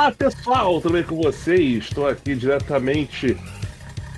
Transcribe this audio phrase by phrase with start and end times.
[0.00, 1.84] Olá pessoal, tudo bem com vocês?
[1.84, 3.36] Estou aqui diretamente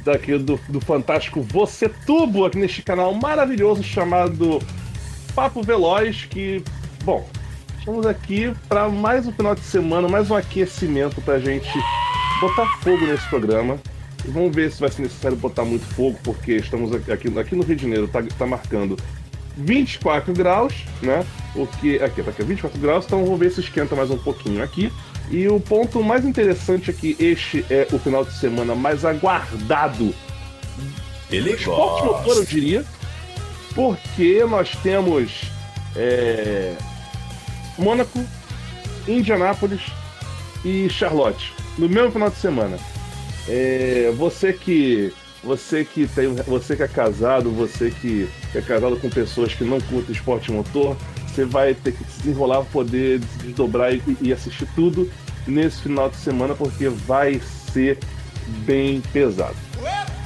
[0.04, 4.60] daqui do, do fantástico Você Tubo, aqui neste canal maravilhoso chamado
[5.34, 6.62] Papo Veloz, que,
[7.02, 7.28] bom,
[7.80, 11.68] estamos aqui para mais um final de semana, mais um aquecimento para a gente
[12.40, 13.76] botar fogo nesse programa.
[14.24, 17.64] E vamos ver se vai ser necessário botar muito fogo, porque estamos aqui, aqui no
[17.64, 18.96] Rio de Janeiro, tá, tá marcando
[19.56, 21.26] 24 graus, né?
[21.56, 22.00] O que.
[22.00, 24.92] Aqui, tá aqui, 24 graus, então vamos ver se esquenta mais um pouquinho aqui.
[25.32, 30.14] E o ponto mais interessante é que este é o final de semana mais aguardado.
[31.30, 32.84] Ele esporte motor, eu diria.
[33.74, 35.44] Porque nós temos
[35.96, 36.76] é,
[37.78, 38.22] Mônaco,
[39.08, 39.80] Indianápolis
[40.62, 42.78] e Charlotte no mesmo final de semana.
[43.48, 49.08] É, você que você que tem você que é casado, você que é casado com
[49.08, 50.94] pessoas que não curtem esporte motor,
[51.26, 55.10] você vai ter que desenrolar para poder desdobrar e, e assistir tudo
[55.46, 57.40] nesse final de semana porque vai
[57.72, 57.98] ser
[58.66, 59.56] bem pesado.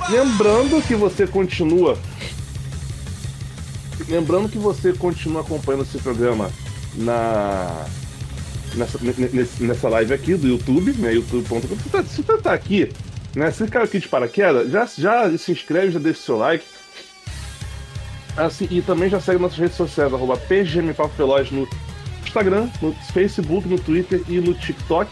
[0.09, 1.99] Lembrando que você continua
[4.09, 6.51] lembrando que você continua acompanhando esse programa
[6.95, 7.87] na
[8.75, 8.99] nessa,
[9.61, 11.15] nessa live aqui do YouTube, né?
[11.15, 12.03] youtube.com.
[12.05, 12.93] Se você tá aqui,
[13.35, 13.51] né?
[13.51, 16.65] Se caiu aqui de paraquedas, já, já se inscreve, já deixa o seu like.
[18.37, 21.67] Assim, e também já segue nossas redes sociais, arroba PGM Papo Veloz no
[22.27, 25.11] Instagram, no Facebook, no Twitter e no TikTok.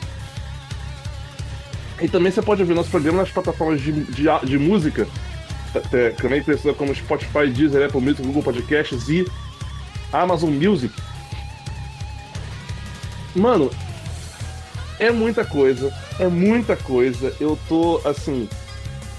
[2.01, 5.07] E também você pode ouvir nosso programa nas plataformas de, de, de música,
[6.21, 9.25] também conhecida como Spotify, Deezer, Apple Music, Google Podcasts e
[10.13, 10.93] Amazon Music.
[13.35, 13.71] Mano,
[14.99, 17.35] é muita coisa, é muita coisa.
[17.41, 18.49] Eu tô, assim,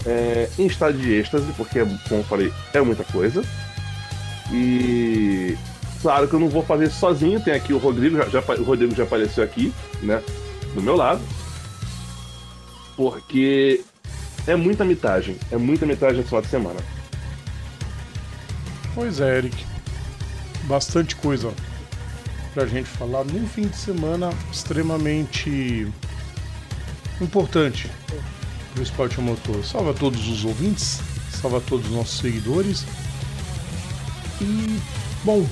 [0.06, 3.44] é, em estado de êxtase, porque, como eu falei, é muita coisa.
[4.52, 5.58] E
[6.02, 8.96] claro que eu não vou fazer sozinho, tem aqui o Rodrigo, já, já, o Rodrigo
[8.96, 10.22] já apareceu aqui, né,
[10.74, 11.22] do meu lado.
[12.96, 13.84] Porque
[14.48, 16.80] é muita mitagem, é muita mitagem esse final de semana.
[18.94, 19.66] Pois é, Eric.
[20.64, 21.54] Bastante coisa
[22.54, 25.92] pra gente falar num fim de semana extremamente
[27.20, 27.92] importante
[28.74, 29.64] pro esporte motor.
[29.66, 31.02] Salve a todos os ouvintes,
[31.42, 32.86] salve a todos os nossos seguidores.
[34.42, 34.80] E,
[35.24, 35.46] bom,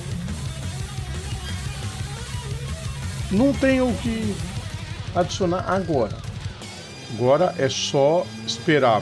[3.34, 4.36] não tenho o que
[5.16, 6.16] adicionar agora.
[7.14, 9.02] Agora é só esperar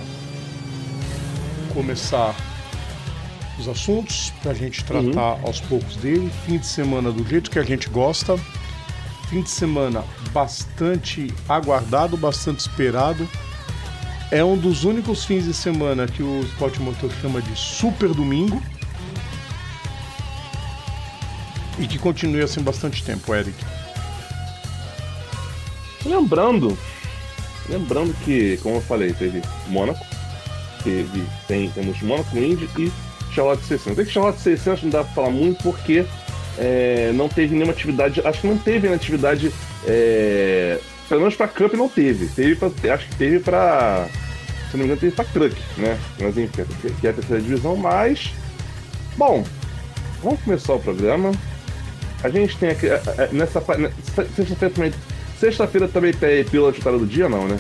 [1.74, 2.36] começar
[3.58, 5.46] os assuntos para a gente tratar uhum.
[5.46, 6.32] aos poucos dele.
[6.46, 8.38] Fim de semana do jeito que a gente gosta.
[9.30, 10.04] Fim de semana
[10.34, 13.28] bastante aguardado, bastante esperado.
[14.30, 18.62] É um dos únicos fins de semana que o Sport Motor chama de Super Domingo.
[21.80, 23.56] E que continue assim bastante tempo, Eric.
[26.12, 26.78] Lembrando,
[27.70, 30.06] lembrando que, como eu falei, teve Mônaco,
[30.84, 32.92] teve, tem, temos Mônaco, Indy e
[33.34, 33.96] Charlotte 600.
[33.96, 36.06] Tem que Charlotte 600 não dá pra falar muito porque
[36.58, 39.54] é, não teve nenhuma atividade, acho que não teve nenhuma atividade,
[39.88, 42.28] é, pelo menos pra Cup não teve.
[42.28, 44.06] Teve pra, acho que teve pra,
[44.70, 45.98] se não me engano, teve pra Truck, né?
[46.20, 46.66] Mas enfim,
[47.00, 48.34] que é a terceira divisão, mas,
[49.16, 49.46] bom,
[50.22, 51.32] vamos começar o programa.
[52.22, 53.62] A gente tem aqui, é, é, nessa,
[54.36, 54.94] sexta-feira também,
[55.42, 57.60] sexta-feira também tem pílula de do dia, não, né?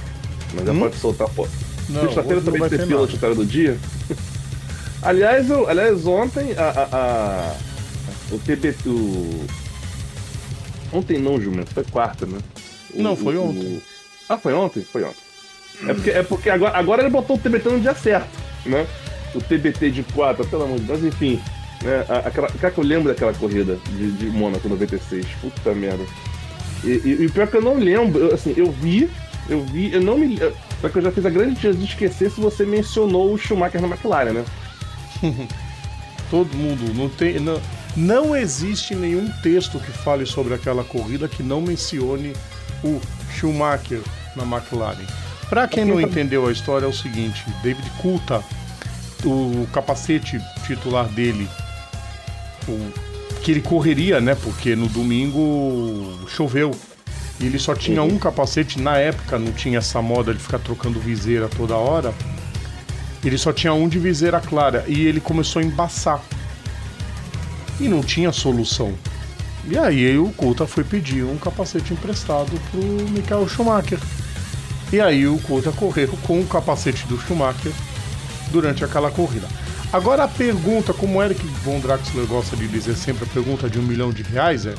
[0.53, 0.79] Mas já hum?
[0.79, 1.47] pode soltar, pô.
[1.87, 3.77] Sexta-feira também tem pílula de do dia.
[5.01, 7.55] Aliás, eu, aliás ontem a, a, a
[8.31, 8.87] o TBT.
[8.87, 9.45] O...
[10.93, 12.37] Ontem não, Jumento, foi quarta, né?
[12.93, 13.63] O, não, foi ontem.
[13.63, 13.81] O...
[14.29, 14.83] Ah, foi ontem?
[14.83, 15.31] Foi ontem.
[15.87, 18.29] É porque, é porque agora, agora ele botou o TBT no dia certo,
[18.65, 18.85] né?
[19.33, 21.41] O TBT de 4, pelo amor de Deus, enfim.
[21.81, 22.05] Né?
[22.23, 25.25] Aquela, aquela que eu lembro daquela corrida de, de Mônaco 96.
[25.41, 26.03] Puta merda.
[26.83, 29.09] E, e, e pior que eu não lembro, eu, assim, eu vi,
[29.49, 30.37] eu vi, eu não me.
[30.79, 33.81] Só que eu já fiz a grande chance de esquecer se você mencionou o Schumacher
[33.81, 34.45] na McLaren, né?
[36.29, 37.39] Todo mundo não tem.
[37.39, 37.61] Não,
[37.95, 42.33] não existe nenhum texto que fale sobre aquela corrida que não mencione
[42.83, 42.99] o
[43.31, 44.01] Schumacher
[44.35, 45.05] na McLaren.
[45.49, 48.45] Para quem não entendeu a história, é o seguinte: David Coulthard,
[49.25, 51.47] o capacete titular dele,
[52.67, 53.10] o,
[53.41, 54.35] que ele correria, né?
[54.35, 56.71] Porque no domingo choveu.
[57.39, 58.13] E ele só tinha uhum.
[58.13, 62.13] um capacete, na época não tinha essa moda de ficar trocando viseira toda hora.
[63.23, 66.21] Ele só tinha um de viseira clara e ele começou a embaçar.
[67.79, 68.93] E não tinha solução.
[69.65, 73.99] E aí o Coulter foi pedir um capacete emprestado pro Michael Schumacher.
[74.91, 77.71] E aí o Coulter correu com o capacete do Schumacher
[78.51, 79.47] durante aquela corrida.
[79.93, 83.77] Agora a pergunta, como o Eric Von Draxler gosta de dizer sempre, a pergunta de
[83.77, 84.73] um milhão de reais é: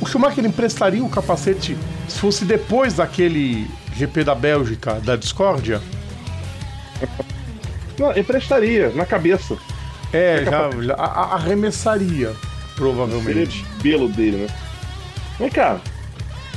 [0.00, 1.76] O Schumacher emprestaria o capacete
[2.08, 5.82] se fosse depois daquele GP da Bélgica, da discórdia?
[7.98, 9.58] Não, emprestaria, na cabeça.
[10.10, 12.34] É, já, já arremessaria,
[12.76, 13.62] provavelmente.
[13.62, 14.46] Seria belo dele, né?
[15.38, 15.80] Vem cá.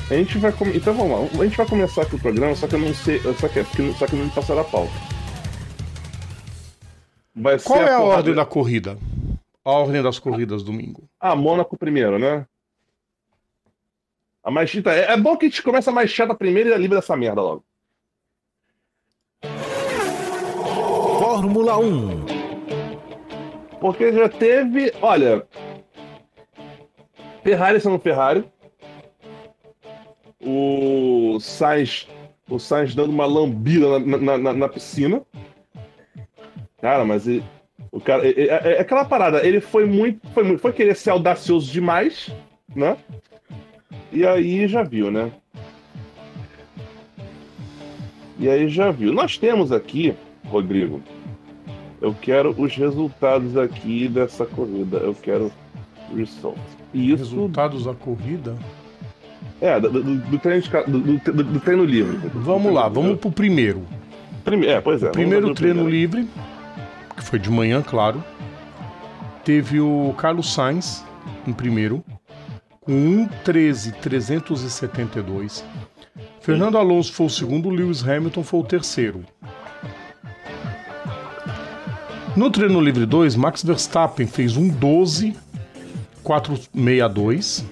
[0.10, 0.78] A gente vai come...
[0.78, 1.42] Então vamos lá.
[1.42, 3.22] A gente vai começar aqui o programa, só que eu não sei.
[3.40, 3.66] Só que,
[3.98, 5.11] só que não me passaram a pauta.
[7.36, 8.98] Vai Qual é a, a ordem da corrida?
[9.64, 11.08] A ordem das corridas domingo.
[11.20, 12.46] Ah, Mônaco primeiro, né?
[14.44, 14.92] A mais chata.
[14.92, 17.42] É, é bom que a gente começa a mais chata primeiro e livre dessa merda
[17.42, 17.64] logo.
[21.20, 22.26] Fórmula 1.
[23.80, 24.92] Porque já teve.
[25.02, 25.48] Olha.
[27.44, 28.44] Ferrari sendo Ferrari.
[30.44, 32.08] O Sainz.
[32.50, 35.22] O Sainz dando uma lambida na, na, na, na piscina.
[36.82, 37.44] Cara, mas ele,
[37.92, 38.28] o cara.
[38.28, 40.60] É, é, é, aquela parada, ele foi muito, foi muito.
[40.60, 42.30] Foi querer ser audacioso demais,
[42.76, 42.98] né?
[44.12, 45.32] E aí já viu, né?
[48.40, 49.14] E aí já viu.
[49.14, 51.02] Nós temos aqui, Rodrigo,
[52.02, 54.98] eu quero os resultados aqui dessa corrida.
[54.98, 55.52] Eu quero
[56.16, 56.62] results.
[56.94, 57.24] E isso...
[57.24, 58.58] Resultados da corrida?
[59.62, 62.18] É, do, do, do treino, do, do, treino livre.
[62.34, 63.84] Vamos lá, vamos pro primeiro.
[64.44, 64.66] Prime...
[64.66, 65.10] É, pois é.
[65.10, 66.18] O primeiro treino primeiro.
[66.18, 66.28] livre,
[67.22, 68.22] que foi de manhã, claro.
[69.46, 71.06] Teve o Carlos Sainz
[71.48, 72.04] em primeiro,
[72.82, 75.64] com 1.13.372.
[76.42, 79.24] Fernando Alonso foi o segundo, Lewis Hamilton foi o terceiro.
[82.36, 85.36] No treino livre 2, Max Verstappen fez um 12
[86.24, 87.64] 462.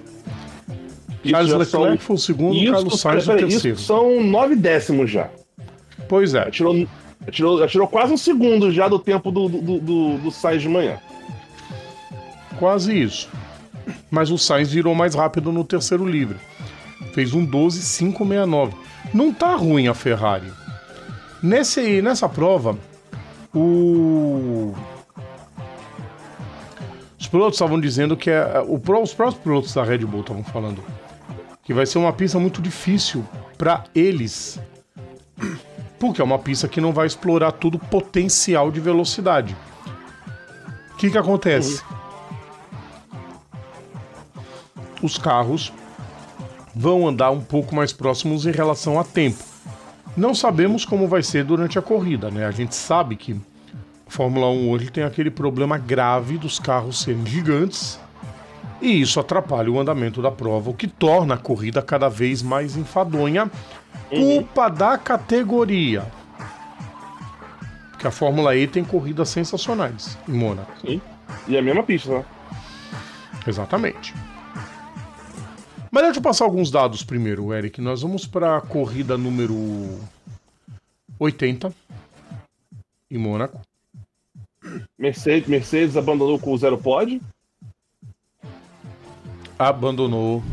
[1.24, 1.98] Charles Leclerc são...
[1.98, 3.78] foi o segundo, isso, Carlos Sainz o terceiro.
[3.78, 5.30] São nove décimos já.
[6.08, 6.50] Pois é.
[6.50, 6.88] Tirou,
[7.30, 11.00] tirou, tirou quase um segundo já do tempo do, do, do, do Sainz de manhã.
[12.58, 13.30] Quase isso.
[14.10, 16.38] Mas o Sainz virou mais rápido no terceiro livre.
[17.14, 18.76] Fez um 12,569.
[19.14, 20.52] Não tá ruim a Ferrari.
[21.42, 22.78] Nesse, nessa prova,
[23.54, 24.74] o...
[27.18, 30.84] Os pilotos estavam dizendo que é, o, os próprios pilotos da Red Bull estavam falando
[31.70, 33.24] que vai ser uma pista muito difícil
[33.56, 34.60] para eles,
[36.00, 39.56] porque é uma pista que não vai explorar todo o potencial de velocidade.
[40.94, 41.84] O que, que acontece?
[45.02, 45.72] Os carros
[46.76, 49.44] vão andar um pouco mais próximos em relação a tempo.
[50.16, 52.46] Não sabemos como vai ser durante a corrida, né?
[52.46, 53.40] A gente sabe que
[54.08, 58.00] a Fórmula 1 hoje tem aquele problema grave dos carros serem gigantes
[58.82, 62.78] e isso atrapalha o andamento da prova, o que torna a corrida cada vez mais
[62.78, 63.52] enfadonha.
[64.10, 64.74] Culpa uhum.
[64.74, 66.06] da categoria.
[67.92, 70.72] Porque a Fórmula E tem corridas sensacionais em Mônaco.
[70.82, 71.02] Sim.
[71.48, 72.26] E é a mesma pista, né?
[73.46, 74.14] Exatamente.
[75.92, 77.82] Mas deixa eu passar alguns dados primeiro, Eric.
[77.82, 80.00] Nós vamos para a corrida número
[81.20, 81.74] 80
[83.10, 83.60] em Mônaco.
[84.98, 87.22] Mercedes, Mercedes abandonou com o zero pod?
[89.58, 90.44] Abandonou.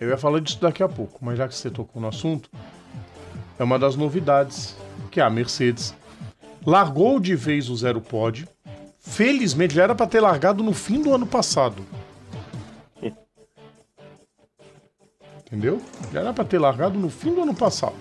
[0.00, 2.50] Eu ia falar disso daqui a pouco, mas já que você tocou no assunto,
[3.58, 4.76] é uma das novidades
[5.10, 5.94] que a Mercedes
[6.66, 8.46] largou de vez o zero pod.
[8.98, 11.82] Felizmente, já era para ter largado no fim do ano passado.
[15.46, 15.80] Entendeu?
[16.12, 17.94] Já era para ter largado no fim do ano passado.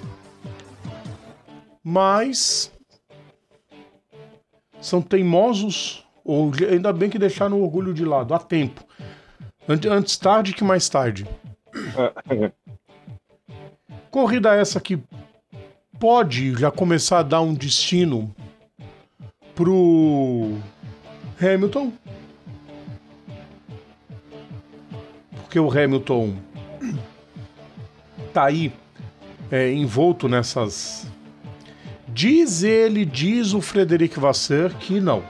[1.83, 2.71] Mas
[4.81, 8.83] são teimosos, ou ainda bem que deixaram o orgulho de lado, a tempo.
[9.67, 11.27] Antes tarde que mais tarde.
[14.11, 14.99] Corrida essa que
[15.99, 18.33] pode já começar a dar um destino
[19.53, 20.57] pro
[21.41, 21.91] Hamilton.
[25.41, 26.35] Porque o Hamilton
[28.33, 28.71] tá aí
[29.51, 31.07] é, envolto nessas.
[32.07, 35.23] Diz ele, diz o Frederic Vasseur que não.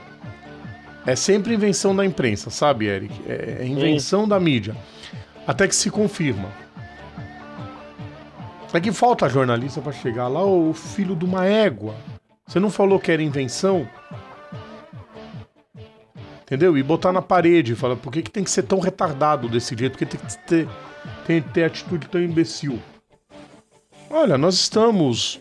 [1.06, 3.14] É sempre invenção da imprensa, sabe, Eric?
[3.28, 4.28] É, é invenção hum.
[4.28, 4.76] da mídia.
[5.46, 6.50] Até que se confirma.
[8.72, 11.94] É que falta jornalista para chegar lá, o filho de uma égua.
[12.46, 13.88] Você não falou que era invenção?
[16.42, 16.76] Entendeu?
[16.76, 19.92] E botar na parede, fala, por que, que tem que ser tão retardado desse jeito?
[19.92, 20.68] Por que tem que ter,
[21.26, 22.78] tem que ter atitude tão imbecil?
[24.10, 25.40] Olha, nós estamos.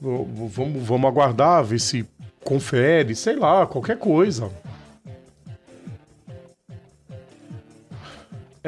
[0.00, 2.06] Vamos, vamos aguardar, ver se
[2.42, 4.50] confere, sei lá, qualquer coisa.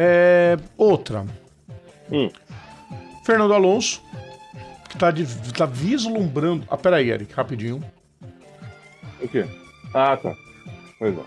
[0.00, 1.26] É, outra.
[2.08, 2.30] Hum.
[3.24, 4.00] Fernando Alonso,
[4.88, 6.64] que tá, de, tá vislumbrando.
[6.70, 7.82] Ah, peraí, Eric, rapidinho.
[9.20, 9.44] O quê?
[9.92, 10.36] Ah, tá.
[11.00, 11.22] Pois é.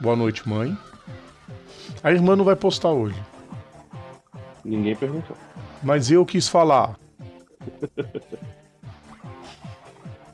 [0.00, 0.74] Boa noite, mãe.
[2.02, 3.22] A irmã não vai postar hoje.
[4.64, 5.36] Ninguém perguntou.
[5.82, 6.98] Mas eu quis falar.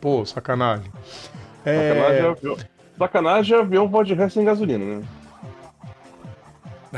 [0.01, 0.93] Pô, sacanagem.
[1.65, 1.89] É...
[1.89, 2.57] Sacanagem é avião.
[2.97, 5.05] Sacanagem é avião resto sem gasolina, né?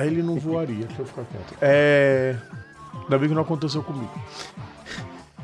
[0.00, 1.54] Aí ele não voaria, deixa eu ficar quieto.
[1.60, 2.34] É.
[3.02, 4.10] Ainda bem que não aconteceu comigo.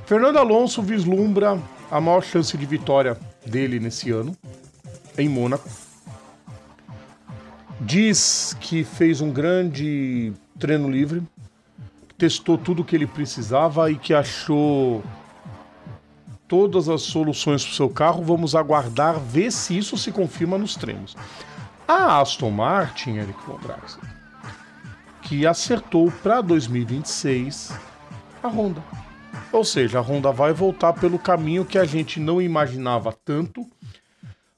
[0.07, 1.61] Fernando Alonso vislumbra
[1.91, 4.35] a maior chance de vitória dele nesse ano,
[5.19, 5.69] em Mônaco.
[7.79, 11.23] Diz que fez um grande treino livre,
[12.17, 15.05] testou tudo o que ele precisava e que achou
[16.49, 18.25] todas as soluções para o seu carro.
[18.25, 21.15] Vamos aguardar ver se isso se confirma nos treinos.
[21.87, 23.99] A Aston Martin, Eric von Brax,
[25.27, 27.73] que acertou para 2026
[28.43, 28.83] a Honda.
[29.53, 33.67] Ou seja, a Honda vai voltar pelo caminho que a gente não imaginava tanto,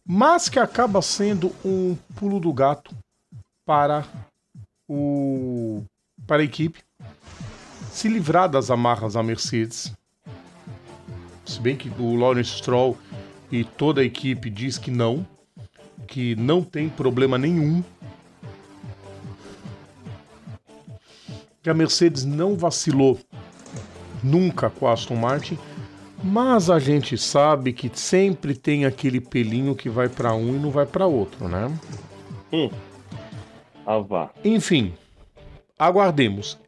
[0.04, 2.94] mas que acaba sendo um pulo do gato
[3.64, 4.04] para
[4.86, 5.82] o
[6.26, 6.80] para a equipe
[7.90, 9.94] se livrar das amarras da Mercedes.
[11.46, 12.98] Se bem que o Lawrence Stroll
[13.50, 15.26] e toda a equipe diz que não,
[16.06, 17.82] que não tem problema nenhum
[21.68, 23.18] que a Mercedes não vacilou
[24.24, 25.58] nunca com a Aston Martin,
[26.24, 30.70] mas a gente sabe que sempre tem aquele pelinho que vai para um e não
[30.70, 31.70] vai para outro, né?
[32.50, 32.70] Hum.
[33.84, 34.30] Ah, vá.
[34.42, 34.94] Enfim,
[35.78, 36.58] aguardemos.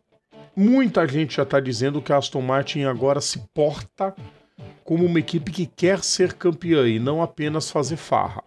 [0.54, 4.14] Muita gente já está dizendo que a Aston Martin agora se porta
[4.85, 8.45] como uma equipe que quer ser campeã e não apenas fazer farra.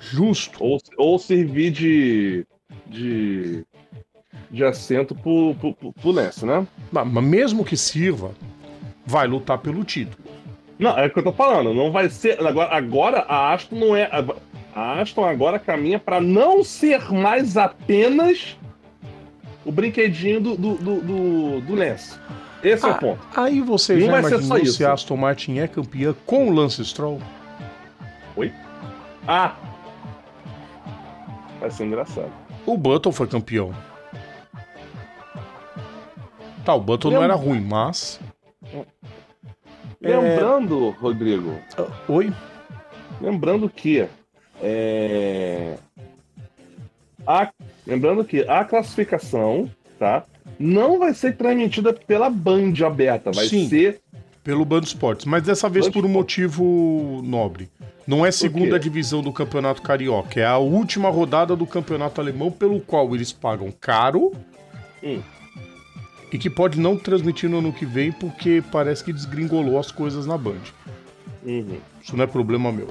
[0.00, 0.64] Justo.
[0.64, 2.46] Ou, ou servir de,
[2.86, 3.66] de
[4.50, 6.66] de assento pro, pro, pro, pro Ness, né?
[6.90, 8.32] Mas, mas mesmo que sirva,
[9.04, 10.24] vai lutar pelo título.
[10.78, 11.72] Não, é o que eu tô falando.
[11.72, 12.38] Não vai ser.
[12.44, 14.10] Agora, agora a Aston não é.
[14.74, 18.56] A Aston agora caminha para não ser mais apenas
[19.64, 22.18] o brinquedinho do, do, do, do, do Lance.
[22.62, 23.28] Esse ah, é o ah, ponto.
[23.36, 27.20] Aí você não já imaginou se a Aston Martin é campeã com o Lance Stroll?
[28.36, 28.52] Oi?
[29.26, 29.56] Ah!
[31.60, 32.30] Vai ser engraçado.
[32.66, 33.72] O Button foi campeão.
[36.66, 37.18] Tá, o Button Lem...
[37.18, 38.18] não era ruim, mas.
[40.00, 41.00] Lembrando, é...
[41.00, 41.50] Rodrigo.
[41.78, 42.32] Uh, oi?
[43.20, 44.04] Lembrando que.
[44.60, 45.76] É...
[47.24, 47.48] A...
[47.86, 50.24] Lembrando que a classificação, tá?
[50.58, 54.00] Não vai ser transmitida pela Band aberta, vai Sim, ser.
[54.42, 57.70] Pelo Band Esportes, mas dessa vez Band por um motivo nobre.
[58.08, 62.80] Não é segunda divisão do Campeonato Carioca, é a última rodada do Campeonato Alemão, pelo
[62.80, 64.32] qual eles pagam caro.
[65.00, 65.20] Hum
[66.36, 70.26] e que pode não transmitir no ano que vem porque parece que desgringolou as coisas
[70.26, 70.60] na Band.
[71.42, 71.78] Uhum.
[72.02, 72.90] Isso não é problema meu.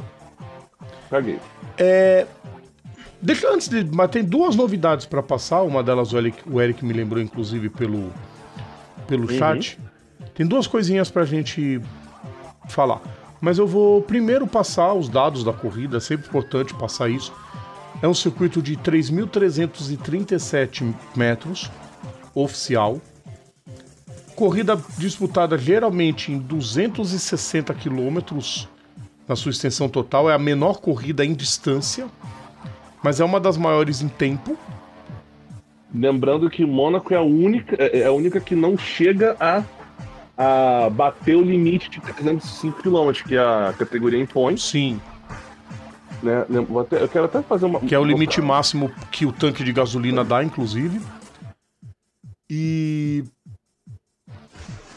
[1.11, 1.37] Caguei.
[1.77, 2.25] É...
[3.21, 3.83] Deixa antes de.
[3.83, 5.61] Mas tem duas novidades para passar.
[5.61, 8.11] Uma delas o Eric, o Eric me lembrou, inclusive, pelo,
[9.05, 9.37] pelo uhum.
[9.37, 9.79] chat.
[10.33, 11.79] Tem duas coisinhas pra gente
[12.67, 12.99] falar.
[13.39, 17.31] Mas eu vou primeiro passar os dados da corrida, é sempre importante passar isso.
[18.01, 21.69] É um circuito de 3.337 metros
[22.33, 22.99] oficial,
[24.35, 28.67] Corrida disputada geralmente em 260 quilômetros
[29.27, 30.29] na sua extensão total.
[30.29, 32.07] É a menor corrida em distância,
[33.01, 34.57] mas é uma das maiores em tempo.
[35.93, 39.63] Lembrando que Mônaco é a única, é, é a única que não chega a,
[40.37, 44.57] a bater o limite de 305 km, que a categoria impõe.
[44.57, 44.99] Sim.
[46.21, 46.45] Né?
[46.49, 47.79] Eu quero até fazer uma.
[47.79, 50.99] Que é o limite máximo que o tanque de gasolina dá, inclusive.
[52.49, 53.23] E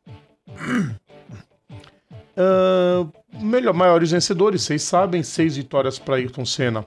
[2.38, 3.10] Uh,
[3.42, 6.86] melhor, maiores vencedores, vocês sabem, seis vitórias para Ayrton Senna,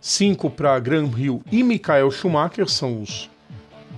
[0.00, 3.30] cinco para Graham Hill e Michael Schumacher, são os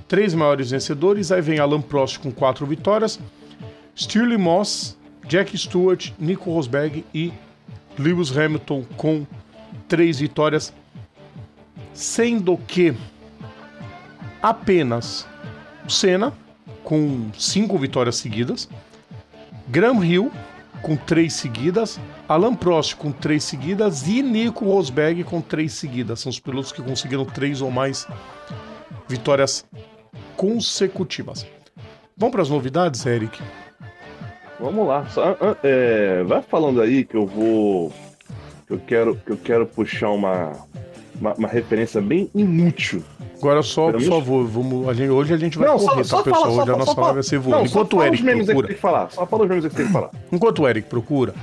[0.06, 1.32] três maiores vencedores.
[1.32, 3.18] Aí vem Alan Prost com quatro vitórias,
[3.96, 4.96] Stirling Moss,
[5.26, 7.32] Jack Stewart, Nico Rosberg e
[7.98, 9.26] Lewis Hamilton com
[9.88, 10.72] três vitórias,
[11.94, 12.94] sendo que
[14.42, 15.26] apenas
[15.88, 16.32] Senna
[16.84, 18.68] com cinco vitórias seguidas,
[19.68, 20.30] Graham Hill
[20.82, 21.98] com três seguidas,
[22.28, 26.20] Alan Prost com três seguidas e Nico Rosberg com três seguidas.
[26.20, 28.06] São os pilotos que conseguiram três ou mais
[29.08, 29.64] vitórias
[30.36, 31.46] consecutivas.
[32.16, 33.42] Vamos para as novidades, Eric?
[34.58, 35.06] Vamos lá.
[35.06, 37.92] Só, é, vai falando aí que eu vou.
[38.66, 40.52] Que eu quero, que eu quero puxar uma,
[41.20, 43.02] uma, uma referência bem inútil.
[43.38, 46.22] Agora só, por favor, vamos, a gente, hoje a gente vai não, correr, só, tá,
[46.24, 46.44] pessoal?
[46.44, 47.66] Fala, hoje a nossa live vai ser voando.
[47.66, 48.74] Enquanto o Eric procura...
[48.76, 50.10] falar, só fala os memes que tem que falar.
[50.32, 51.34] Enquanto o Eric procura,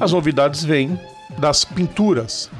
[0.00, 0.98] as novidades vêm
[1.38, 2.50] das pinturas.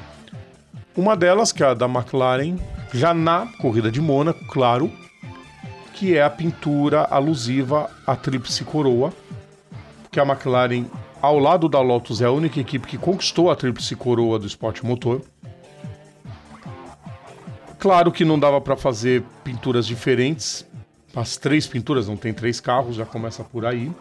[0.96, 2.56] Uma delas, que é a da McLaren,
[2.92, 4.90] já na corrida de Mônaco, claro,
[5.94, 9.12] que é a pintura alusiva à Tríplice Coroa,
[10.16, 10.86] que a McLaren,
[11.20, 14.82] ao lado da Lotus, é a única equipe que conquistou a Tríplice Coroa do esporte
[14.82, 15.20] motor.
[17.78, 20.66] Claro que não dava para fazer pinturas diferentes.
[21.14, 23.92] As três pinturas, não tem três carros, já começa por aí.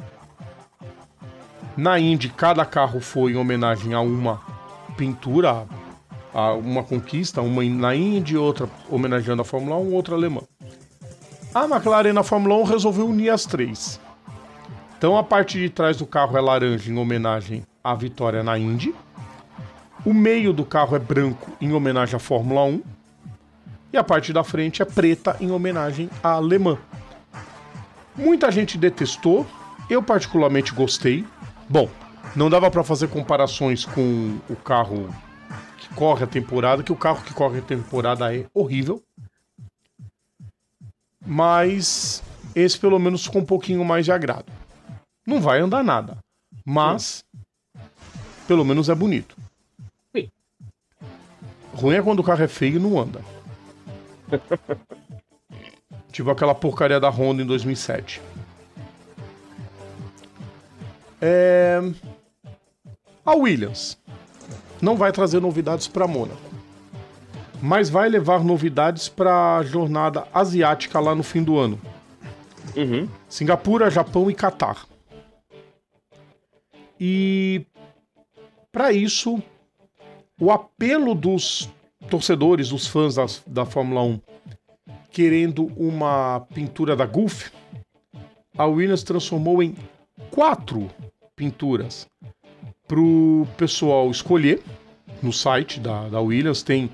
[1.75, 4.41] Na Indy, cada carro foi em homenagem a uma
[4.95, 5.67] pintura,
[6.33, 10.43] a uma conquista, uma na Indy, outra homenageando a Fórmula 1, outra alemã.
[11.53, 13.99] A McLaren na Fórmula 1 resolveu unir as três.
[14.97, 18.95] Então a parte de trás do carro é laranja em homenagem à vitória na Indy.
[20.05, 22.81] O meio do carro é branco em homenagem à Fórmula 1.
[23.91, 26.77] E a parte da frente é preta em homenagem à alemã.
[28.15, 29.45] Muita gente detestou,
[29.89, 31.25] eu particularmente gostei.
[31.67, 31.89] Bom,
[32.35, 35.09] não dava para fazer comparações com o carro
[35.77, 39.03] que corre a temporada, que o carro que corre a temporada é horrível.
[41.25, 42.23] Mas
[42.55, 44.64] esse pelo menos ficou um pouquinho mais de agrado.
[45.25, 46.17] Não vai andar nada,
[46.63, 47.25] mas
[48.47, 49.35] pelo menos é bonito.
[50.15, 50.29] Sim.
[51.73, 53.21] Ruim é quando o carro é feio e não anda.
[56.11, 58.21] tipo aquela porcaria da Honda em 2007.
[61.21, 61.81] É...
[63.25, 63.97] A Williams
[64.81, 66.39] não vai trazer novidades para Mônaco,
[67.61, 71.81] mas vai levar novidades para a jornada asiática lá no fim do ano.
[72.75, 73.09] Uhum.
[73.27, 74.85] Singapura, Japão e Catar.
[76.99, 77.65] E
[78.71, 79.41] para isso,
[80.39, 81.69] o apelo dos
[82.09, 84.19] torcedores, dos fãs da, da Fórmula 1,
[85.11, 87.49] querendo uma pintura da Gulf,
[88.57, 89.75] a Williams transformou em
[90.29, 90.89] quatro
[91.35, 92.07] pinturas
[92.87, 94.61] para o pessoal escolher
[95.21, 96.63] no site da, da Williams.
[96.63, 96.89] Tem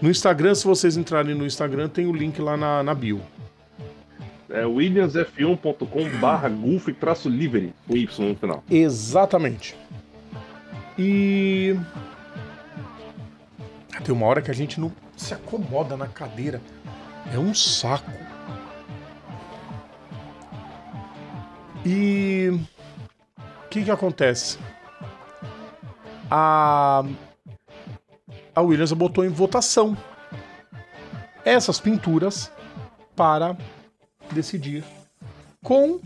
[0.00, 3.20] no Instagram, se vocês entrarem no Instagram, tem o link lá na, na bio.
[4.50, 8.62] É williamsf1.com barra golf traço livery, o Y no final.
[8.70, 9.76] Exatamente.
[10.98, 11.76] E
[14.04, 16.60] tem uma hora que a gente não se acomoda na cadeira.
[17.32, 18.10] É um saco.
[21.84, 22.50] E
[23.38, 24.58] o que que acontece?
[26.30, 27.04] A
[28.54, 29.96] a Williams botou em votação
[31.44, 32.50] essas pinturas
[33.16, 33.56] para
[34.32, 34.84] decidir
[35.62, 36.00] com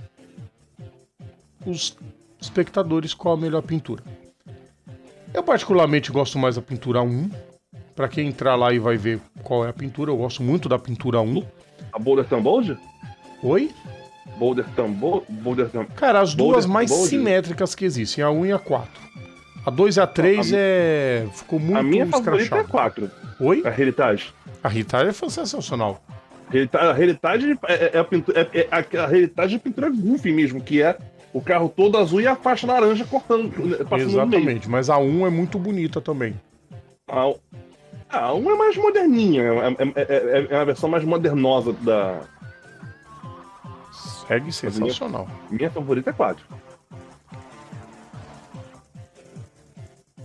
[1.67, 1.97] os
[2.41, 4.03] espectadores qual a melhor pintura.
[5.33, 7.31] Eu particularmente gosto mais da pintura 1.
[7.95, 10.79] Para quem entrar lá e vai ver qual é a pintura, eu gosto muito da
[10.79, 11.45] pintura 1.
[11.93, 12.79] A Boulder Tambold?
[13.43, 13.71] Oi?
[14.39, 15.27] Boulder Tambold?
[15.29, 15.85] Boulder Tam...
[15.87, 17.09] Cara, as duas Boulder mais Boulder.
[17.09, 19.09] simétricas que existem, a 1 e a 4.
[19.67, 21.29] A 2 e a 3 a é.
[21.35, 23.11] Ficou muito A minha favorita é a 4.
[23.41, 23.63] Oi?
[23.65, 24.33] A Heritage.
[24.63, 26.01] A Heritage é sensacional.
[26.73, 30.33] A Heritage é, é, é, a, pintura, é, é a, a Heritage é pintura goofy
[30.33, 30.97] mesmo, que é
[31.33, 33.53] o carro todo azul e a faixa laranja cortando.
[33.99, 36.35] Exatamente, mas a 1 é muito bonita também.
[37.07, 37.33] A,
[38.09, 42.21] a 1 é mais moderninha, é, é, é, a versão mais modernosa da.
[44.27, 45.27] Segue sensacional.
[45.49, 46.45] Minha, minha favorita é 4.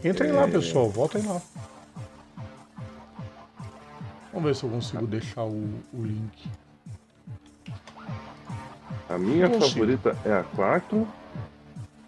[0.03, 1.41] Entrem lá, pessoal, voltem lá.
[4.43, 6.51] Vamos ver se eu consigo deixar o, o link.
[9.07, 11.07] A minha favorita é a 4.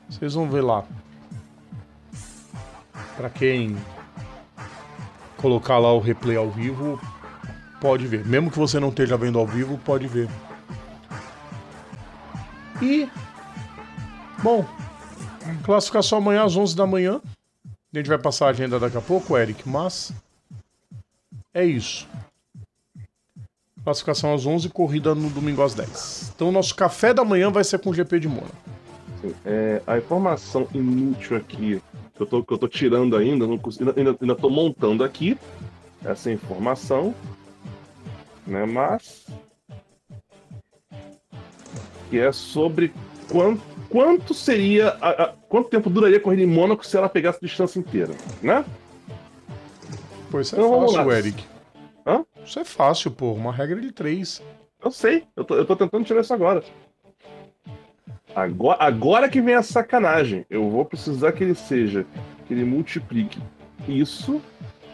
[0.09, 0.83] Vocês vão ver lá.
[3.15, 3.77] Para quem
[5.37, 6.99] colocar lá o replay ao vivo,
[7.79, 8.25] pode ver.
[8.25, 10.27] Mesmo que você não esteja vendo ao vivo, pode ver.
[12.81, 13.09] E
[14.43, 14.65] bom,
[15.63, 17.21] classificação amanhã às 11 da manhã.
[17.93, 20.11] A gente vai passar a agenda daqui a pouco, Eric, mas
[21.53, 22.05] é isso.
[23.85, 26.31] Classificação às 11, corrida no domingo às 10.
[26.35, 28.55] Então, o nosso café da manhã vai ser com o GP de Mônaco.
[29.45, 31.79] É, a informação inútil aqui,
[32.15, 35.37] que eu tô, que eu tô tirando ainda, não consigo, ainda, ainda tô montando aqui
[36.03, 37.13] essa informação,
[38.47, 38.65] né?
[38.65, 39.27] Mas.
[42.09, 42.91] que é sobre
[43.31, 44.89] quanto, quanto seria.
[44.99, 48.15] A, a, quanto tempo duraria a corrida em Mônaco se ela pegasse a distância inteira,
[48.41, 48.65] né?
[50.31, 51.54] Pois é então, fácil, Eric.
[52.45, 53.33] Isso é fácil, pô.
[53.33, 54.41] Uma regra de três.
[54.83, 56.63] Eu sei, eu tô, eu tô tentando tirar isso agora.
[58.35, 58.77] agora.
[58.83, 60.45] Agora que vem a sacanagem.
[60.49, 62.05] Eu vou precisar que ele seja.
[62.47, 63.39] Que ele multiplique
[63.87, 64.41] isso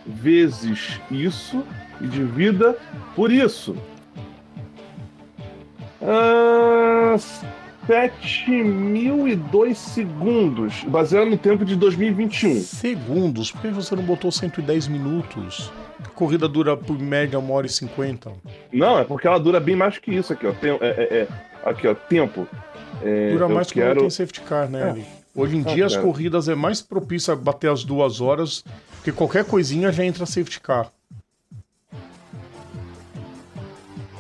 [0.06, 1.64] vezes isso
[2.00, 2.78] e divida
[3.16, 3.76] por isso.
[6.02, 7.16] Ah,
[7.88, 12.62] 7.002 segundos, baseado no tempo de 2021.
[12.62, 13.52] Segundos?
[13.52, 15.72] Por que você não botou 110 minutos?
[16.04, 18.32] A corrida dura por média 1 hora e 50.
[18.74, 20.52] Não, é porque ela dura bem mais que isso aqui, ó.
[20.52, 21.28] Tem, é, é, é
[21.70, 22.48] aqui, ó, tempo.
[23.04, 24.02] É, dura mais que quero...
[24.02, 25.22] tem safety car, né, é.
[25.34, 29.14] Hoje em ah, dia as corridas é mais propícia a bater as duas horas, porque
[29.14, 30.92] qualquer coisinha já entra safety car.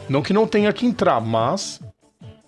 [0.08, 1.82] Não que não tenha que entrar, mas.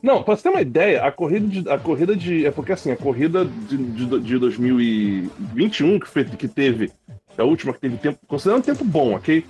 [0.01, 1.69] Não, pra você ter uma ideia, a corrida de.
[1.69, 6.47] A corrida de é porque assim, a corrida de, de, de 2021 que, foi, que
[6.47, 6.91] teve.
[7.37, 8.19] A última que teve tempo.
[8.27, 9.45] Considerando tempo bom, ok?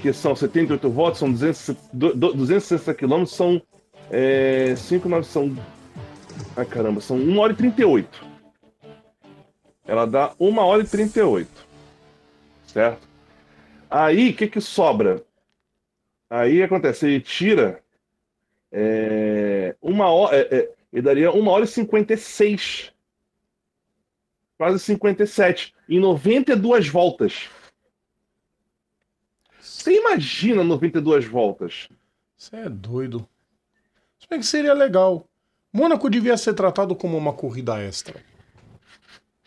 [0.00, 3.62] Que são 78 votos, são 200, 260 quilômetros, são.
[4.10, 5.56] É, 5, 9, são.
[6.56, 8.26] Ai caramba, são 1 hora e 38.
[9.86, 11.48] Ela dá 1 hora e 38.
[12.66, 13.08] Certo?
[13.90, 15.22] Aí, o que que sobra?
[16.28, 17.82] Aí acontece, ele tira
[18.72, 20.36] é, uma hora.
[20.36, 22.91] É, é, ele daria uma hora e 56.
[24.62, 25.74] Quase 57.
[25.88, 27.50] Em 92 voltas.
[29.58, 31.88] Você imagina 92 voltas?
[32.36, 33.28] Você é doido.
[34.20, 35.26] Se bem que seria legal.
[35.72, 38.22] Mônaco devia ser tratado como uma corrida extra.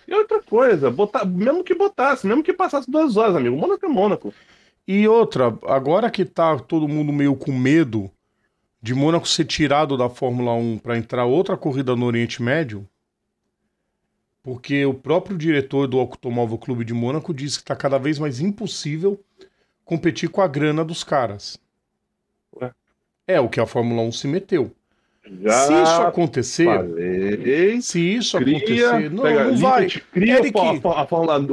[0.05, 3.55] E outra coisa, botar, mesmo que botasse, mesmo que passasse duas horas, amigo.
[3.55, 4.33] Mônaco é Mônaco.
[4.85, 8.11] E outra, agora que tá todo mundo meio com medo
[8.81, 12.85] de Mônaco ser tirado da Fórmula 1 para entrar outra corrida no Oriente Médio,
[14.45, 18.39] porque o próprio diretor do Automóvel Clube de Mônaco disse que está cada vez mais
[18.39, 19.19] impossível
[19.83, 21.59] competir com a grana dos caras.
[22.55, 22.71] Ué?
[23.27, 24.71] É o que a Fórmula 1 se meteu.
[25.41, 29.87] Já se isso acontecer, falei, se isso cria, acontecer, não, não vai.
[29.87, 31.43] Cria Eric, a, a Fórmula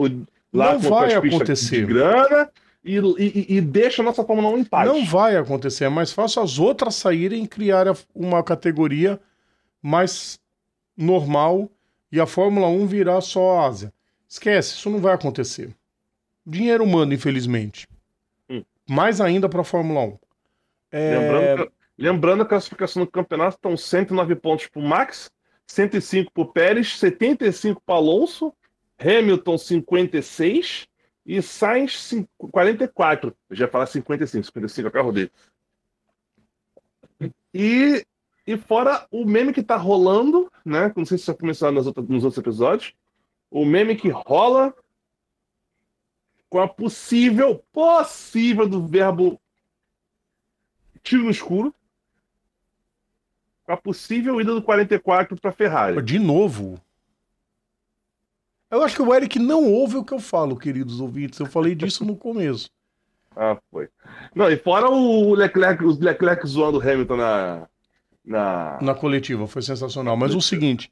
[0.52, 1.87] lá não vai acontecer.
[1.87, 2.50] De grana,
[2.85, 4.87] e, e, e, deixa a nossa Fórmula 1 em paz.
[4.87, 9.18] Não vai acontecer, é mais fácil as outras saírem e criar uma categoria
[9.81, 10.38] mais
[10.94, 11.70] normal
[12.12, 13.92] e a Fórmula 1 virar só a Ásia.
[14.29, 15.75] Esquece, isso não vai acontecer.
[16.46, 17.88] Dinheiro humano, infelizmente.
[18.48, 18.62] Hum.
[18.88, 20.18] Mais ainda para a Fórmula 1.
[20.90, 21.18] É...
[21.18, 25.31] Lembrando, que, lembrando a classificação do campeonato estão 109 pontos para o Max,
[25.66, 28.53] 105 para o Pérez, 75 para Alonso,
[28.98, 30.87] Hamilton 56,
[31.25, 33.35] e Sainz 44.
[33.48, 35.31] Eu já ia falar 55, 55 é o carro dele.
[37.55, 38.05] E,
[38.46, 40.92] e fora o meme que tá rolando, né?
[40.96, 42.94] Não sei se já começou nos outros, nos outros episódios.
[43.50, 44.74] O meme que rola
[46.48, 49.40] com a possível, possível do verbo
[51.02, 51.74] tiro no escuro.
[53.64, 56.02] Com a possível ida do 44 para Ferrari.
[56.02, 56.81] De novo?
[58.70, 61.38] Eu acho que o Eric não ouve o que eu falo, queridos ouvintes.
[61.38, 62.70] Eu falei disso no começo.
[63.35, 63.88] Ah, foi.
[64.35, 67.66] Não, e fora o Leclerc, os Leclerc zoando o Hamilton na,
[68.24, 68.78] na.
[68.80, 70.16] Na coletiva, foi sensacional.
[70.16, 70.90] Mas o seguinte,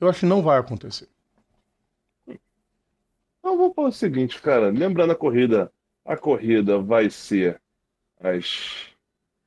[0.00, 1.08] eu acho que não vai acontecer.
[2.26, 4.70] Então vamos para o seguinte, cara.
[4.70, 5.72] Lembrando a corrida,
[6.04, 7.60] a corrida vai ser
[8.20, 8.88] às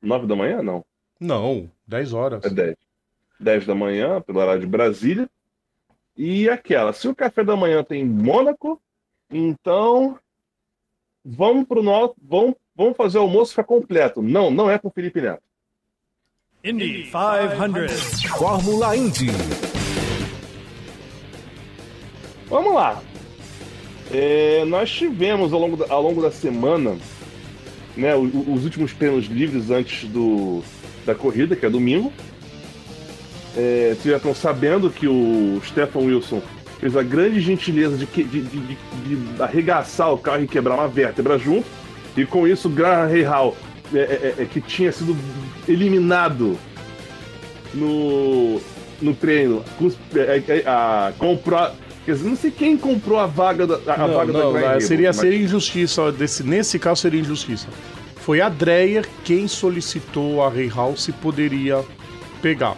[0.02, 0.84] nove da manhã, não?
[1.20, 2.44] Não, dez horas.
[2.44, 2.76] É dez.
[3.40, 5.30] Dez da manhã, pelo horário de Brasília.
[6.18, 8.82] E aquela, se o café da manhã tem Mônaco,
[9.30, 10.18] então
[11.24, 14.22] vamos pro nosso, vamos, vamos fazer o almoço ficar completo.
[14.22, 15.44] Não, não é com o Felipe Neto.
[16.66, 18.24] Indy 500.
[18.24, 19.28] Fórmula Indy.
[22.50, 23.04] Vamos lá.
[24.12, 26.98] É, nós tivemos ao longo da, ao longo da semana
[27.96, 30.64] né, os, os últimos treinos livres antes do,
[31.06, 32.12] da corrida, que é domingo.
[33.56, 36.42] É, vocês já estão sabendo que o Stefan Wilson
[36.80, 41.38] fez a grande gentileza de, de, de, de, arregaçar o carro e quebrar uma vértebra
[41.38, 41.68] junto.
[42.18, 43.56] E com isso, Graham Rahal,
[43.94, 45.16] é, é, é, é, que tinha sido
[45.68, 46.58] eliminado
[47.74, 48.62] no,
[49.02, 49.64] no treino,
[50.16, 51.72] é, a, comprou.
[52.06, 54.80] Quer dizer, não sei quem comprou a vaga da, a não, vaga não, da Graham
[54.80, 55.16] Seria mas...
[55.18, 56.12] ser injustiça.
[56.12, 57.68] Desse, nesse caso, seria injustiça.
[58.18, 61.84] Foi a Dreyer quem solicitou a Rahal se poderia
[62.42, 62.78] pegar.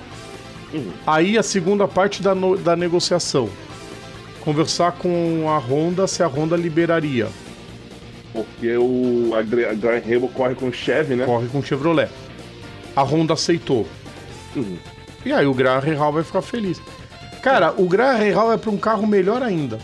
[0.73, 0.91] Uhum.
[1.05, 3.49] Aí a segunda parte da, da negociação.
[4.41, 7.27] Conversar com a Honda se a Honda liberaria.
[8.43, 11.25] Porque o, a, Graham Hable corre com o Chevy, né?
[11.25, 12.09] Corre com o Chevrolet.
[12.95, 13.87] A Honda aceitou.
[14.55, 14.77] Uhum.
[15.25, 16.81] E aí o Graham Hall vai ficar feliz.
[17.41, 19.79] Cara, o Graham Hall é para um carro melhor ainda.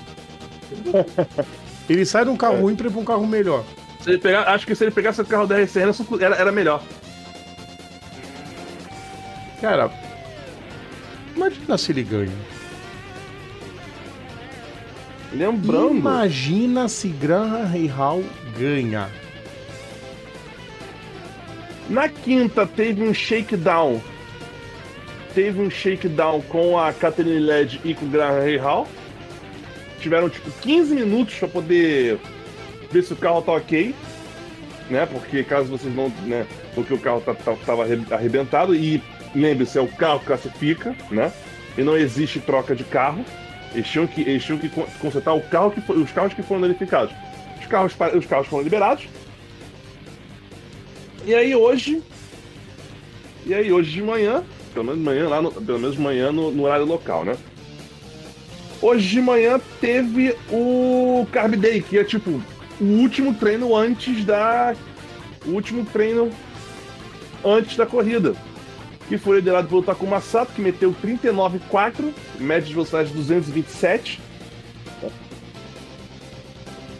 [1.89, 2.62] Ele sai de um carro é.
[2.62, 3.63] ruim para ir para um carro melhor.
[4.02, 5.80] Se ele pegar, acho que se ele pegasse o carro da RC
[6.20, 6.82] era, era melhor.
[9.62, 9.89] Cara,
[11.36, 12.32] imagina se ele ganha.
[15.34, 15.96] Lembrando.
[15.96, 18.24] Imagina se Graham Hall
[18.58, 19.10] ganha.
[21.89, 24.02] Na quinta teve um shakedown.
[25.34, 28.88] Teve um shakedown com a Catherine Led e com o Graham Hall.
[30.00, 32.20] Tiveram tipo 15 minutos para poder
[32.92, 33.94] ver se o carro tá ok.
[34.89, 35.06] Né?
[35.06, 36.10] Porque caso vocês não.
[36.26, 36.46] Né?
[36.76, 38.76] Porque o carro tá, tá, tava arrebentado.
[38.76, 39.02] E
[39.36, 41.32] lembre-se, é o carro que classifica, né?
[41.78, 43.26] E não existe troca de carro.
[43.74, 47.13] Eles tinham que, eles tinham que consertar o carro que os carros que foram danificados.
[47.81, 49.07] Os carros, os carros foram liberados.
[51.25, 52.03] E aí hoje.
[53.45, 56.51] E aí hoje de manhã, pelo menos de manhã lá no, pelo menos manhã no,
[56.51, 57.36] no horário local, né?
[58.81, 62.41] Hoje de manhã teve o Carb Day, que é tipo
[62.79, 64.75] o último treino antes da.
[65.45, 66.29] O último treino
[67.43, 68.36] antes da corrida.
[69.09, 74.21] Que foi liderado pelo Takuma Sato, que meteu 39,4, média de velocidade 227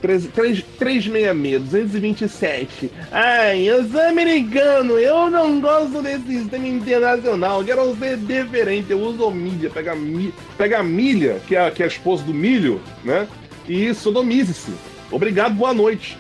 [0.04, 2.92] 366, 227.
[3.10, 9.00] Ai, eu sou americano, eu não gosto desse sistema internacional, eu quero ser diferente, eu
[9.00, 13.26] uso milha, pega, mi, pega milha, que é, que é a esposa do milho, né?
[13.66, 14.74] E sodomize-se.
[15.10, 16.18] Obrigado, boa noite.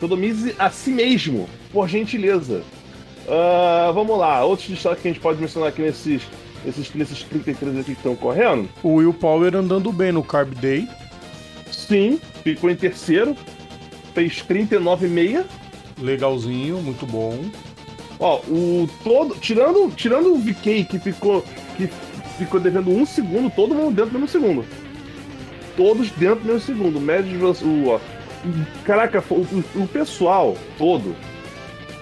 [0.00, 2.64] Sodomize a si mesmo, por gentileza.
[3.26, 6.22] Uh, vamos lá, outros destaques que a gente pode mencionar aqui nesses,
[6.64, 8.68] nesses, nesses 33 aqui que estão correndo.
[8.82, 10.88] O Will Power andando bem no Carb Day.
[11.90, 13.36] Sim, ficou em terceiro.
[14.14, 15.44] Fez 39,6.
[15.98, 17.36] Legalzinho, muito bom.
[18.20, 19.34] Ó, o todo.
[19.40, 21.44] Tirando, tirando o VK que ficou.
[21.76, 21.90] que
[22.38, 24.64] ficou devendo um segundo, todo mundo dentro do mesmo segundo.
[25.76, 27.00] Todos dentro do mesmo segundo.
[27.00, 28.00] Médio de o, ó,
[28.84, 31.16] Caraca, o, o, pessoal todo.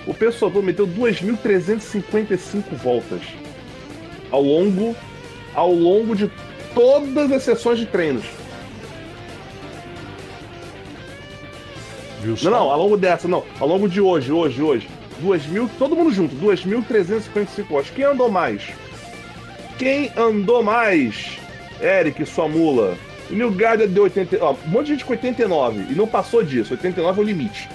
[0.07, 3.22] O pessoal todo meteu 2.355 voltas.
[4.31, 4.94] Ao longo.
[5.55, 6.31] Ao longo de
[6.74, 8.27] todas as sessões de treinos.
[12.22, 13.44] Viu não, não, ao longo dessa, não.
[13.61, 14.88] Ao longo de hoje, hoje, hoje.
[15.20, 17.90] 2 mil, todo mundo junto, 2.355 horas.
[17.90, 18.62] Quem andou mais?
[19.78, 21.38] Quem andou mais?
[21.81, 22.96] Eric, sua mula.
[23.31, 24.38] O New Garden deu 80.
[24.40, 26.72] Ó, um monte de gente com 89 e não passou disso.
[26.74, 27.68] 89 é o limite.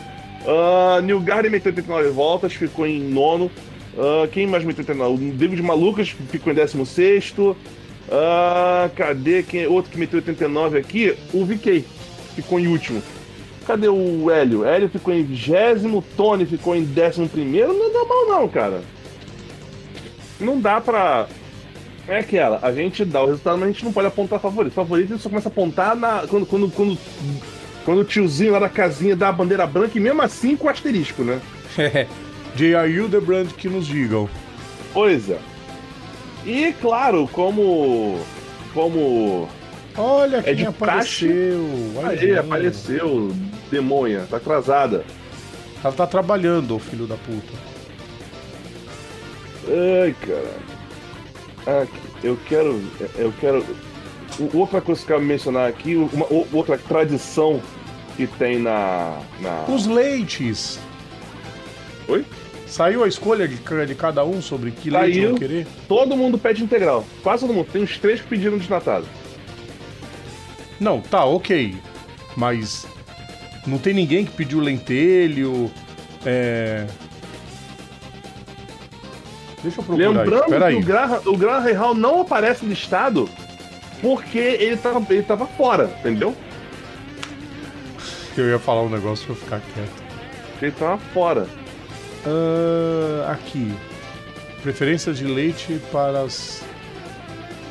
[0.44, 3.52] Uh, New Garden meteu 89 voltas, ficou em nono.
[3.96, 5.30] Uh, quem mais meteu 89?
[5.30, 7.34] O David Malucas ficou em 16.
[7.38, 7.56] Uh,
[8.96, 11.16] cadê quem, outro que meteu 89 aqui?
[11.34, 11.86] O VK
[12.36, 13.02] ficou em último.
[13.66, 14.66] Cadê o Hélio?
[14.66, 17.74] Hélio ficou em vigésimo, Tony ficou em décimo primeiro.
[17.74, 18.82] Não dá mal não, cara.
[20.40, 21.28] Não dá pra...
[22.06, 24.74] É aquela, a gente dá o resultado, mas a gente não pode apontar favorito.
[24.74, 26.28] Favorito a gente só começa a apontar na...
[26.28, 26.98] quando, quando, quando,
[27.86, 31.24] quando o tiozinho lá da casinha dá a bandeira branca, e mesmo assim com asterisco,
[31.24, 31.40] né?
[32.56, 33.22] J.R.
[33.22, 34.30] Brand que nos digam.
[34.94, 35.40] Pois é.
[36.46, 38.20] E claro, como.
[38.74, 39.48] Como
[39.98, 41.68] Olha é quem apareceu.
[42.04, 43.32] Aí, apareceu.
[43.70, 45.04] Demônia, tá atrasada.
[45.84, 47.54] Ela tá trabalhando, filho da puta.
[49.68, 51.82] Ai, cara.
[51.82, 52.82] Aqui, eu quero.
[53.16, 53.66] Eu quero.
[54.54, 57.62] Outra coisa que eu quero mencionar aqui, uma, outra tradição
[58.18, 59.66] que tem na, na.
[59.68, 60.80] Os leites.
[62.08, 62.26] Oi?
[62.66, 65.68] Saiu a escolha de, de cada um sobre que Saiu, leite vão querer?
[65.88, 67.06] Todo mundo pede integral.
[67.22, 67.68] Quase todo mundo.
[67.72, 69.06] Tem uns três que pediram desnatado.
[70.84, 71.76] Não, tá, ok.
[72.36, 72.86] Mas
[73.66, 75.72] não tem ninguém que pediu lentelho.
[76.26, 76.86] É...
[79.64, 80.76] Deixa eu procurar Lembrando que aí.
[80.76, 83.30] o Graham, o Graham Hall não aparece listado
[84.02, 86.36] porque ele tava, ele tava fora, entendeu?
[88.36, 90.04] Eu ia falar um negócio pra eu ficar quieto.
[90.62, 91.48] Ele tava fora.
[92.26, 93.74] Uh, aqui.
[94.62, 96.62] Preferência de leite para as.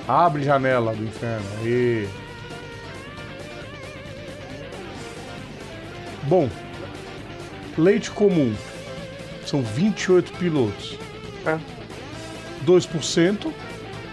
[0.09, 1.45] Abre janela do inferno.
[1.65, 2.09] E
[6.25, 6.49] Bom,
[7.77, 8.55] leite comum
[9.45, 10.97] são 28 pilotos.
[11.45, 11.59] É.
[12.65, 13.53] 2%,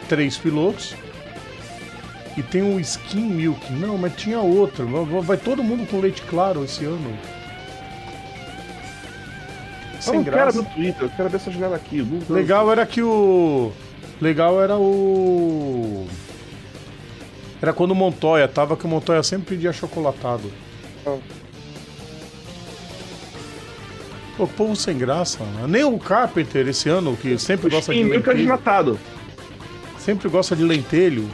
[0.07, 0.95] 3 pilotos.
[2.35, 3.71] E tem um skin milk.
[3.73, 4.87] Não, mas tinha outro.
[5.21, 7.17] Vai todo mundo com leite claro esse ano.
[9.99, 10.53] Sem eu graça.
[10.53, 12.01] quero no Twitter, eu quero ver essa jogada aqui.
[12.29, 13.71] Legal era que o.
[14.21, 16.07] Legal era o.
[17.61, 20.49] Era quando o Montoya tava, que o Montoya sempre pedia chocolatado.
[21.05, 21.17] Ah.
[24.39, 25.43] Pô, povo sem graça.
[25.43, 25.65] Né?
[25.67, 28.37] Nem o Carpenter esse ano, que sempre O gosta de é lentelho.
[28.37, 28.99] desnatado.
[29.97, 31.29] Sempre gosta de lentelho.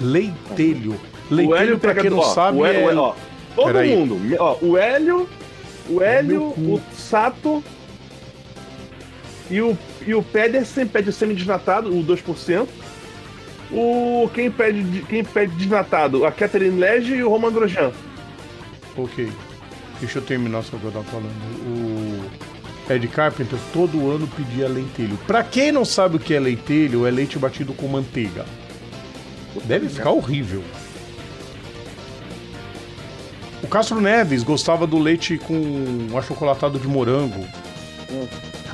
[0.00, 0.98] Lentelho.
[1.30, 2.94] O Lentelho, Hélio pra quem não ó, sabe, o Hélio, é...
[2.94, 3.14] ó,
[3.54, 3.94] todo Peraí.
[3.94, 4.18] mundo.
[4.38, 5.28] Ó, o Hélio,
[5.90, 6.82] o Hélio, Meu cu.
[6.92, 7.62] o Sato
[9.50, 12.66] e o, e o Pedersen pede semi-desnatado, o 2%.
[13.70, 16.24] O, quem, pede, de- quem pede desnatado?
[16.24, 17.92] A Catherine Lege e o Roman Grosjean.
[18.96, 19.28] Ok.
[20.02, 21.30] Deixa eu terminar só o que eu tava falando.
[21.64, 25.16] O Ed Carpenter todo ano pedia lentelho.
[25.28, 28.44] Pra quem não sabe o que é lentelho, é leite batido com manteiga.
[29.64, 30.64] Deve ficar horrível.
[33.62, 37.46] O Castro Neves gostava do leite com achocolatado de morango.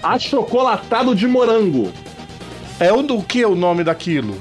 [0.02, 1.92] Achocolatado de morango.
[2.80, 4.40] É o do que é o nome daquilo?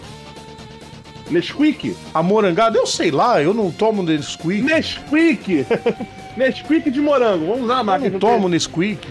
[1.29, 1.97] Nesquik?
[2.13, 2.77] A morangada?
[2.77, 4.61] Eu sei lá, eu não tomo Nesquik.
[4.61, 5.65] Nesquik!
[6.37, 7.47] Nesquik de morango.
[7.47, 8.09] Vamos usar a Eu máquina.
[8.11, 9.07] não tomo Nesquik.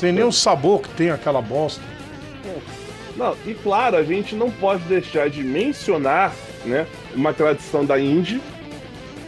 [0.00, 1.82] Sem nem o sabor que tem aquela bosta.
[3.16, 6.32] Não, e claro, a gente não pode deixar de mencionar,
[6.64, 8.40] né, uma tradição da Indy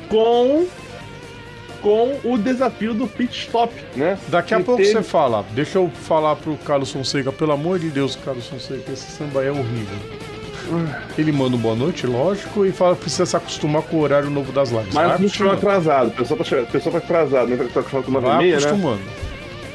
[0.08, 0.66] com
[1.82, 4.18] com o desafio do pit stop, né?
[4.28, 5.44] Daqui a Que pouco teve- você fala.
[5.52, 9.50] Deixa eu falar pro Carlos Fonseca, pelo amor de Deus, Carlos Fonseca, esse samba é
[9.52, 9.96] horrível.
[11.16, 14.30] Ele manda um boa noite, lógico, e fala que precisa se acostumar com o horário
[14.30, 14.94] novo das lives.
[14.94, 15.80] Mas Vai a gente chegou acostumando.
[15.80, 17.56] atrasado, o pessoal tá, pessoal tá atrasado, né?
[17.56, 18.64] Tá acostumado com uma meia, né?
[18.66, 19.00] acostumando.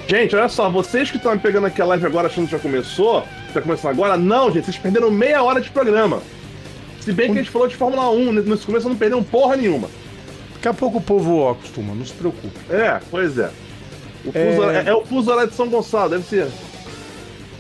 [0.08, 3.24] Gente, olha só, vocês que estão pegando aqui a live agora achando que já começou,
[3.54, 6.22] tá começando agora, não, gente, vocês perderam meia hora de programa.
[7.00, 9.56] Se bem que a gente falou de Fórmula 1, né, nesse começo não perderam porra
[9.56, 9.88] nenhuma.
[10.56, 12.60] Daqui a pouco o povo acostuma, não se preocupe.
[12.70, 13.50] É, pois é.
[14.24, 14.52] O É.
[14.56, 14.84] fuso, é...
[14.88, 16.48] é o fuso horário de São Gonçalo, deve ser.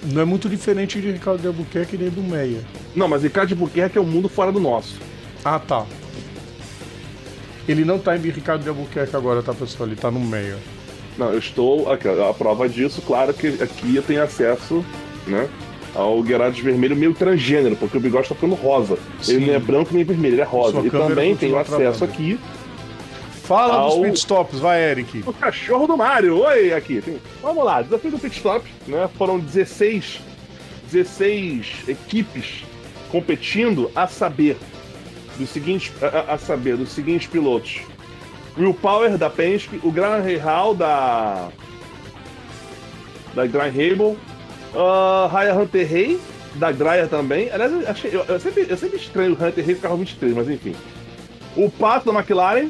[0.03, 2.59] Não é muito diferente de Ricardo de Albuquerque nem do Meia.
[2.95, 4.99] Não, mas Ricardo de Buquerque é um mundo fora do nosso.
[5.45, 5.85] Ah, tá.
[7.67, 9.87] Ele não tá em Ricardo de Albuquerque agora, tá, pessoal?
[9.87, 10.57] Ele tá no Meia.
[11.17, 11.91] Não, eu estou.
[11.91, 14.83] Aqui, a prova disso, claro que aqui eu tenho acesso,
[15.27, 15.47] né?
[15.93, 18.97] Ao Guerrados Vermelho meio transgênero, porque o bigode tá ficando rosa.
[19.21, 19.35] Sim.
[19.35, 20.71] Ele não é branco nem vermelho, ele é rosa.
[20.79, 22.05] Sua E também tenho acesso travando.
[22.05, 22.39] aqui
[23.51, 25.23] Fala Ao- dos pitstops, vai, Eric.
[25.27, 26.37] O cachorro do Mario.
[26.41, 27.03] Oi, aqui.
[27.41, 29.09] Vamos lá, desafio do pit stop, né?
[29.17, 30.21] Foram 16,
[30.89, 32.63] 16 equipes
[33.11, 34.57] competindo a saber
[35.37, 37.81] dos seguintes, a, a- saber dos seguintes pilotos.
[38.57, 41.49] Will Power da Penske, o Graham Rahal da
[43.33, 44.17] da Graham Hable,
[44.73, 46.19] uh, Ryan Hunter Rey
[46.55, 47.49] da Dreyer também.
[47.51, 50.49] Aliás, eu, achei- eu- eu sempre, eu sempre estranho o Hunter Rey carro 23, mas
[50.49, 50.73] enfim.
[51.57, 52.69] O Pato da McLaren,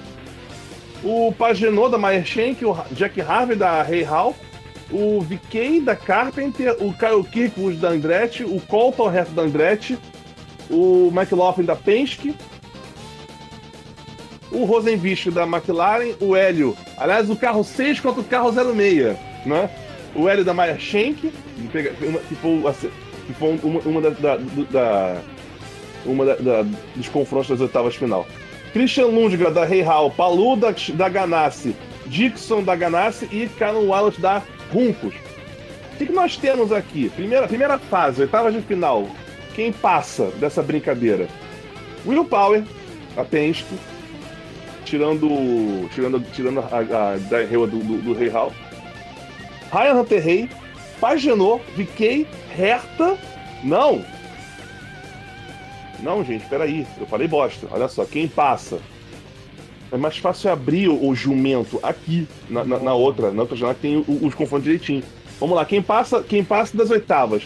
[1.03, 4.35] o Pagenot da Meyer Shank, o Jack Harvey da Rey Hall,
[4.91, 9.97] o VK da Carpenter, o Kyle Kirkwood da Andretti, o Colton Reto da Andretti,
[10.69, 12.35] o McLaughlin da Penske,
[14.51, 19.69] o Rosenvich da McLaren, o Hélio, aliás, o carro 6 contra o carro 06, né?
[20.13, 21.31] O Hélio da Meyer Shank,
[21.71, 24.37] que foi, uma, uma da, da-
[24.69, 25.21] da-
[26.05, 28.27] uma da- da- dos confrontos das oitavas final.
[28.73, 34.21] Christian Lundgren da Rei Hall, Palu da, da Ganassi, Dixon da Ganassi e Callum Wallace
[34.21, 35.13] da Runcos.
[35.13, 37.09] O que, que nós temos aqui?
[37.09, 39.07] Primeira, primeira fase, oitavas de final.
[39.53, 41.27] Quem passa dessa brincadeira?
[42.05, 42.63] Will Power,
[43.17, 43.75] a Penske,
[44.85, 48.51] tirando, tirando, tirando a, a, da Reua do, do, do Rei Hall.
[49.71, 50.49] Ryan Hunter Rey,
[50.99, 53.17] Pagenot, VK, Herta.
[53.63, 54.03] Não!
[56.01, 56.85] Não, gente, peraí.
[56.99, 57.67] Eu falei bosta.
[57.71, 58.79] Olha só, quem passa?
[59.91, 63.75] É mais fácil abrir o, o jumento aqui, na, na, na outra, na outra janela
[63.75, 65.03] que tem o- os confrontos direitinho.
[65.39, 67.43] Vamos lá, quem passa, quem passa das oitavas?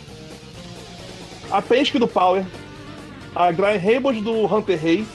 [1.52, 2.46] A Penske do Power,
[3.36, 5.06] a Brian Haybold do Hunter Rey,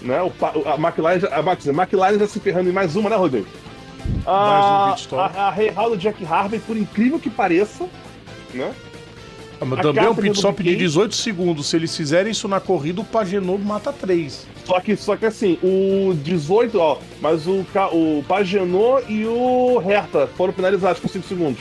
[0.00, 0.22] né?
[0.22, 0.32] O,
[0.68, 1.36] a McLaren, a,
[1.70, 3.46] a McLaren já se ferrando em mais uma, né, Rodrigo?
[4.24, 5.36] Mais um A, pit stop.
[5.36, 7.86] a, a Rey Hall do Jack Harvey, por incrível que pareça,
[8.54, 8.72] né?
[9.62, 10.78] Ah, mas A também é um carta pit stop de VK.
[10.78, 11.66] 18 segundos.
[11.68, 14.46] Se eles fizerem isso na corrida, o Pagenot mata 3.
[14.64, 20.26] Só que, só que assim, o 18, ó, mas o, o Pagenot e o Herta
[20.36, 21.60] foram penalizados por 5 segundos.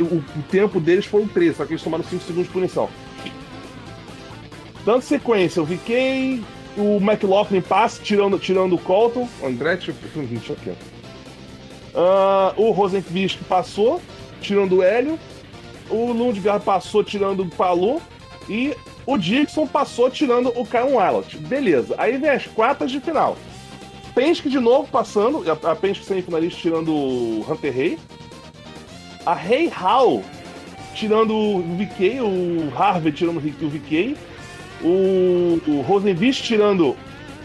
[0.00, 2.88] O, o tempo deles foram 13, só que eles tomaram 5 segundos de punição.
[4.84, 6.42] Dando sequência, o VK,
[6.76, 9.28] o McLaughlin passa, tirando, tirando o Colton.
[9.40, 10.72] O Andretti, deixa aqui.
[11.94, 14.02] Ah, o Rosenqvist passou,
[14.40, 15.16] tirando o Hélio.
[15.90, 18.00] O Lundgaard passou, tirando o Palu.
[18.48, 18.74] E
[19.06, 21.36] o Dixon passou, tirando o Kyle Wallach.
[21.36, 21.94] Beleza.
[21.98, 23.36] Aí vem as quartas de final.
[24.14, 27.98] Penske de novo passando, a, Penske semifinalista tirando o Hunter Rey.
[29.24, 30.22] A Rei Hall
[30.94, 34.16] tirando o VK, o Harvey tirando o VK.
[34.82, 35.82] O, o
[36.42, 36.96] tirando,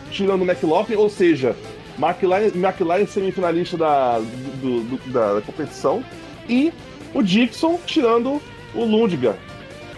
[0.10, 1.56] tirando o McLaughlin, ou seja,
[2.00, 6.04] McLaren, McLaren semifinalista da, do- do- da competição.
[6.50, 6.72] e
[7.16, 8.42] o Dixon tirando
[8.76, 9.36] o Lundgren.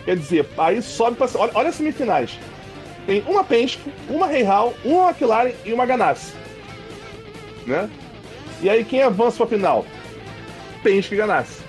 [0.05, 1.27] Quer dizer, aí sobe para.
[1.35, 2.39] Olha, olha as semifinais.
[3.05, 6.33] Tem uma Penske, uma Reihal, uma McLaren e uma Ganassi.
[7.65, 7.89] Né?
[8.61, 9.85] E aí quem avança para a final?
[10.83, 11.61] Penske e Ganassi.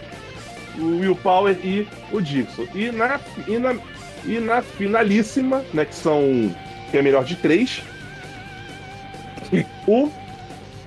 [0.79, 2.67] O Will Power e o Dixon.
[2.75, 3.77] E na, e na,
[4.25, 6.55] e na finalíssima, né, que são
[6.91, 7.83] que é melhor de três,
[9.87, 10.11] o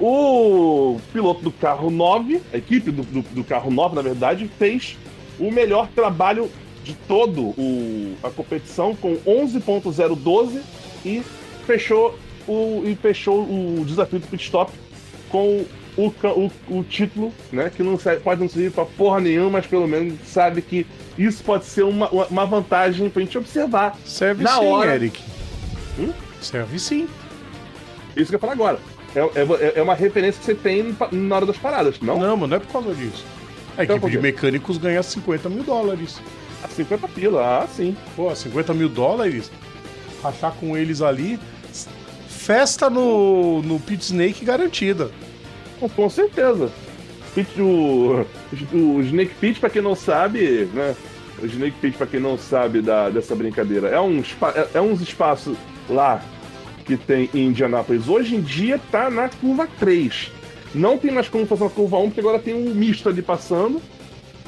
[0.02, 4.97] o piloto do carro 9, a equipe do, do, do, carro 9, na verdade, fez
[5.39, 6.49] o melhor trabalho
[6.84, 10.62] de todo o, a competição com 11.012
[11.06, 11.22] e
[11.68, 14.72] fechou o e fechou o desafio do pit stop
[15.30, 15.64] com
[15.95, 17.70] o, o, o título, né?
[17.70, 21.43] Que não serve, pode não servir pra porra nenhuma, mas pelo menos sabe que isso
[21.43, 23.95] pode ser uma, uma vantagem pra gente observar.
[24.04, 24.95] Serve na sim, hora.
[24.95, 25.22] Eric.
[25.99, 26.12] Hum?
[26.41, 27.08] Serve sim.
[28.16, 28.80] Isso que eu falo agora.
[29.16, 32.18] É, é, é, uma referência que você tem na hora das paradas, não?
[32.18, 33.26] Não, mas não é por causa disso.
[33.78, 36.22] A então, equipe de mecânicos ganha 50 mil dólares.
[36.70, 37.95] 50 pila, ah, sim.
[38.16, 39.51] Pô, 50 mil dólares,
[40.24, 41.39] rachar com eles ali,
[42.28, 45.12] festa no, no Pit Snake garantida.
[45.80, 46.72] Com, com certeza.
[47.36, 48.26] Pit, o,
[48.74, 50.95] o Snake Pit, pra quem não sabe, né?
[51.41, 55.01] O Snake Pit, pra quem não sabe da, dessa brincadeira, é, um, é, é uns
[55.01, 55.57] espaços
[55.89, 56.24] lá
[56.82, 58.08] que tem em Indianápolis.
[58.08, 60.32] Hoje em dia tá na curva 3.
[60.74, 63.82] Não tem mais como fazer uma curva 1, porque agora tem um misto ali passando.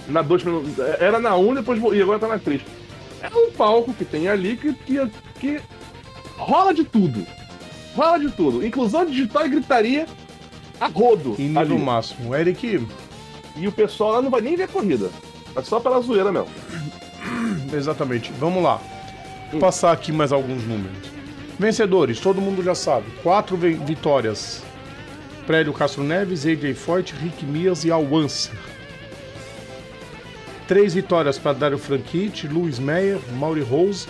[0.07, 0.43] Na 2,
[0.99, 2.61] era na 1, depois e agora tá na 3.
[3.21, 5.07] É um palco que tem ali que, que,
[5.39, 5.61] que
[6.37, 7.25] rola de tudo.
[7.95, 8.65] Rola de tudo.
[8.65, 10.07] Inclusão digital e gritaria
[10.79, 11.35] a rodo.
[11.39, 12.35] E no máximo.
[12.35, 12.85] Eric.
[13.55, 15.09] E o pessoal lá não vai nem ver a corrida.
[15.55, 16.49] É só pela zoeira mesmo.
[17.73, 18.31] Exatamente.
[18.39, 18.81] Vamos lá.
[19.51, 19.59] Vou hum.
[19.59, 21.12] passar aqui mais alguns números.
[21.63, 23.09] Vencedores, todo mundo já sabe.
[23.23, 24.61] Quatro vitórias.
[25.47, 28.59] Prédio Castro Neves, AJ Forte, Rick Mias e Alwancer.
[30.67, 34.09] Três vitórias para Dario Franchitti, Louis Meyer, Maury Rose,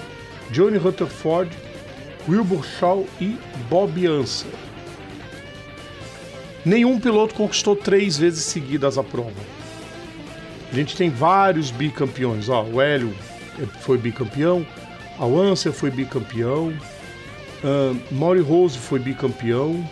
[0.49, 1.55] Johnny Rutherford,
[2.27, 3.37] Wilbur Shaw e
[3.69, 4.49] Bob Anser.
[6.65, 9.29] Nenhum piloto conquistou três vezes seguidas a prova.
[10.71, 12.49] A gente tem vários bicampeões.
[12.49, 13.13] Ó, o Hélio
[13.81, 14.65] foi bicampeão,
[15.19, 16.73] a Anser foi bicampeão,
[17.63, 19.87] uh, Maury Rose foi bicampeão,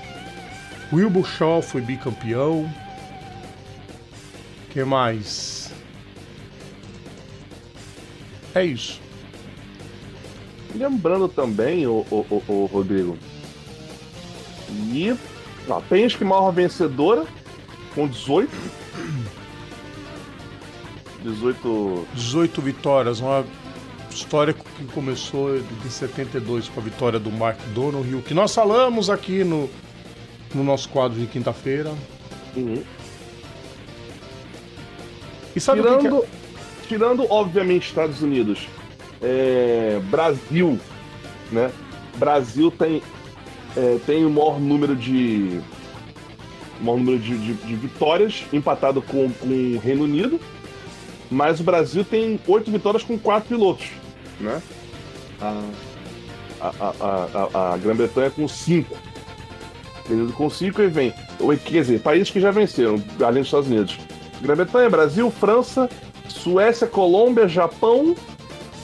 [0.91, 2.71] Wilbur Shaw foi bicampeão.
[4.69, 5.71] que mais?
[8.53, 8.99] É isso.
[10.75, 13.17] Lembrando também, o, o, o, Rodrigo,
[14.69, 15.15] e
[15.69, 17.25] a Penske maior vencedora,
[17.93, 18.51] com 18.
[21.23, 22.07] 18.
[22.13, 23.45] 18 vitórias, uma
[24.13, 29.43] história que começou em 72 com a vitória do Mark Donohue, que nós falamos aqui
[29.43, 29.69] no,
[30.53, 31.93] no nosso quadro de quinta-feira.
[32.55, 32.83] Uhum.
[35.55, 36.17] E sabe Tirando...
[36.17, 36.41] o que, que é?
[36.91, 38.67] tirando, obviamente, Estados Unidos,
[39.21, 40.77] é, Brasil,
[41.49, 41.71] né?
[42.17, 43.01] Brasil tem,
[43.77, 45.61] é, tem o maior número de.
[46.81, 50.39] O maior número de, de, de vitórias, empatado com, com o Reino Unido.
[51.29, 53.87] Mas o Brasil tem oito vitórias com quatro pilotos,
[54.41, 54.61] né?
[55.41, 55.61] A,
[56.61, 58.97] a, a, a Grã-Bretanha com cinco.
[60.35, 61.13] Com cinco e vem.
[61.65, 63.97] Quer dizer, países que já venceram, além dos Estados Unidos.
[64.41, 65.89] Grã-Bretanha, Brasil, França,
[66.27, 68.15] Suécia, Colômbia, Japão,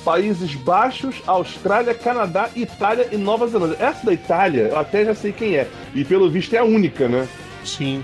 [0.05, 3.77] Países Baixos, Austrália, Canadá, Itália e Nova Zelândia.
[3.79, 5.67] Essa da Itália, eu até já sei quem é.
[5.93, 7.27] E pelo visto é a única, né?
[7.65, 8.03] Sim.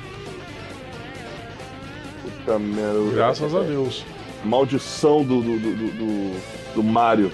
[2.21, 2.99] Puta merda.
[3.13, 4.03] Graças a Deus.
[4.43, 6.39] Maldição do, do, do, do,
[6.73, 7.31] do Mario.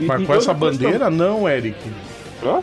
[0.00, 1.10] Mas com essa bandeira, questão...
[1.10, 1.78] não, Eric.
[2.44, 2.62] Hã?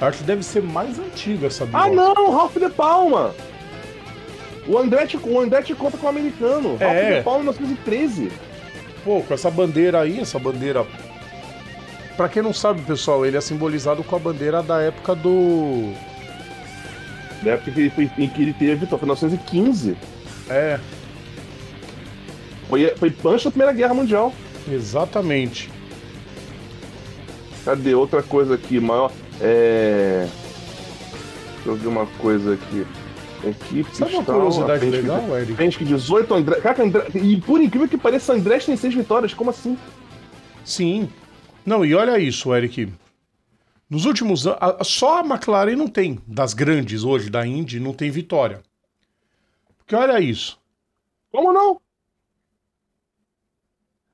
[0.00, 2.32] Acho que deve ser mais antiga essa Ah, não!
[2.32, 3.34] Ralph de Palma!
[4.66, 6.76] O Andretti, o Andretti conta com o americano.
[6.78, 7.14] É.
[7.14, 8.30] Ralph Paulo 1913.
[9.04, 10.86] Pô, com essa bandeira aí, essa bandeira.
[12.16, 15.92] Pra quem não sabe, pessoal, ele é simbolizado com a bandeira da época do.
[17.42, 17.72] Da época
[18.18, 19.96] em que ele teve, então, foi 1915.
[20.48, 20.78] É.
[22.72, 24.32] Foi, foi pancha da Primeira Guerra Mundial.
[24.66, 25.70] Exatamente.
[27.66, 29.12] Cadê outra coisa aqui, maior?
[29.42, 30.26] É.
[31.56, 32.86] Deixa eu ver uma coisa aqui.
[33.44, 35.52] Equipe Sabe uma curiosidade legal, Eric?
[35.52, 36.60] Penske 18, André...
[36.62, 37.08] Caraca, André...
[37.12, 39.34] E por incrível que pareça, André tem 6 vitórias.
[39.34, 39.76] Como assim?
[40.64, 41.10] Sim.
[41.66, 42.90] Não, e olha isso, Eric.
[43.90, 48.10] Nos últimos anos, só a McLaren não tem, das grandes hoje, da Indy, não tem
[48.10, 48.62] vitória.
[49.76, 50.58] Porque olha isso.
[51.30, 51.78] Como não?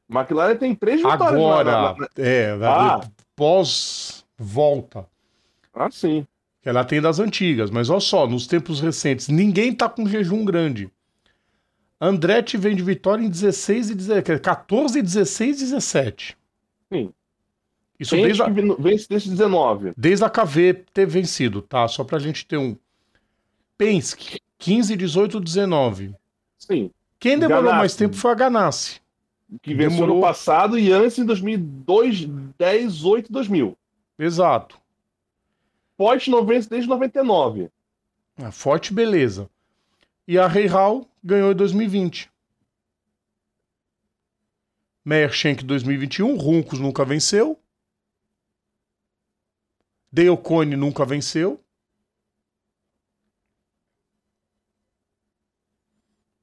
[0.08, 1.28] McLaren tem três vitórias.
[1.28, 3.00] Agora, na, na, é, ah.
[3.36, 5.06] pós-volta.
[5.74, 6.26] Ah, sim.
[6.64, 10.90] Ela tem das antigas, mas olha só, nos tempos recentes, ninguém tá com jejum grande.
[12.00, 16.38] Andretti vem de vitória em 16 e 17, 14, 16 e 17.
[16.92, 17.12] Sim.
[17.98, 18.48] Isso desde a,
[18.78, 19.92] vence desde 19.
[19.96, 21.88] Desde a KV ter vencido, tá?
[21.88, 22.76] Só pra gente ter um.
[23.76, 26.14] Penske, 15, 18, 19.
[26.56, 26.90] Sim.
[27.18, 27.78] Quem demorou Ganassi.
[27.78, 29.00] mais tempo foi a Ganassi.
[29.62, 30.16] Que venceu demorou...
[30.16, 32.26] no passado e antes em 2002,
[32.58, 33.78] 10, 8, 2000.
[34.18, 34.78] Exato.
[35.96, 37.70] Forte não vence desde 99.
[38.36, 39.50] Ah, forte, beleza.
[40.26, 42.30] E a Rei Hall ganhou em 2020.
[45.04, 47.58] Meyer Shank 2021, Runcos nunca venceu.
[50.12, 51.62] Dale Cone nunca venceu.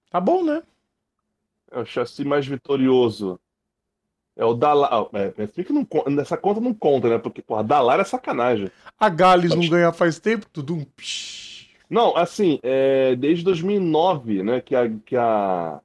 [0.10, 0.64] Tá bom, né?
[1.76, 3.38] É o chassi mais vitorioso.
[4.34, 5.08] É o Dalar.
[5.14, 7.18] É, é que não, nessa conta não conta, né?
[7.18, 8.72] Porque, porra, Dalar é sacanagem.
[8.98, 10.86] A Gales não ganha faz tempo, tudo um.
[11.90, 14.62] Não, assim, é, desde 2009, né?
[14.62, 15.82] Que a, que a,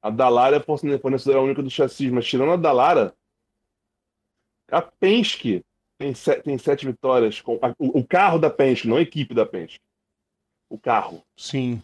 [0.00, 3.12] a Dalara é fornecedora única do chassi, mas tirando a Dalara,
[4.70, 5.64] a Penske
[5.98, 7.40] tem, sete, tem sete vitórias.
[7.40, 9.80] Com, a, o, o, carro da Penske, não a equipe da Penske.
[10.70, 11.20] O carro.
[11.36, 11.82] Sim.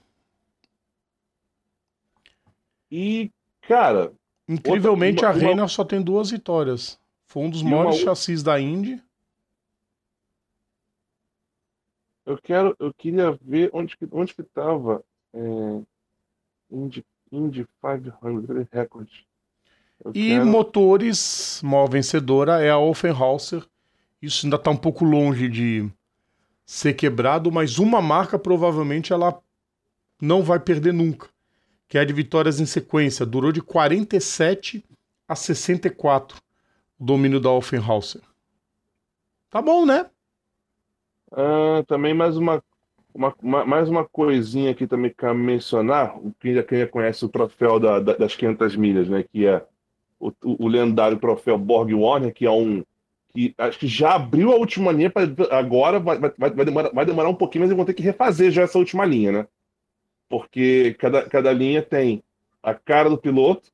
[2.91, 3.31] E,
[3.69, 4.13] cara.
[4.49, 5.69] Incrivelmente, outra, uma, a Reina uma...
[5.69, 6.99] só tem duas vitórias.
[7.27, 8.05] Foi um dos maiores uma...
[8.05, 9.03] chassis da Indy.
[12.25, 15.03] Eu quero, eu queria ver onde que, onde que tava
[15.33, 15.41] é,
[16.71, 19.09] Indy, Indy 500 Record.
[20.15, 20.47] e quero...
[20.47, 23.67] motores, maior vencedora é a Offenhauser
[24.21, 25.89] isso ainda está um pouco longe de
[26.67, 29.41] ser quebrado, mas uma marca provavelmente ela
[30.21, 31.29] não vai perder nunca,
[31.89, 33.25] que é a de vitórias em sequência.
[33.25, 34.85] Durou de 47
[35.27, 36.39] a 64
[36.99, 38.23] o domínio da Offenhauser.
[39.51, 40.07] Tá bom, né?
[41.33, 42.63] Ah, também mais uma,
[43.15, 43.35] uma,
[43.65, 48.01] mais uma coisinha aqui também que mencionar, quem já, quem já conhece o troféu da,
[48.01, 49.65] da, das 500 milhas, né, que é
[50.19, 52.83] o, o, lendário troféu Borg Warner, que é um
[53.31, 57.05] que acho que já abriu a última linha para agora vai, vai, vai, demorar, vai
[57.05, 59.47] demorar um pouquinho, mas eles vão ter que refazer já essa última linha, né?
[60.29, 62.23] Porque cada, cada linha tem
[62.63, 63.71] a cara do piloto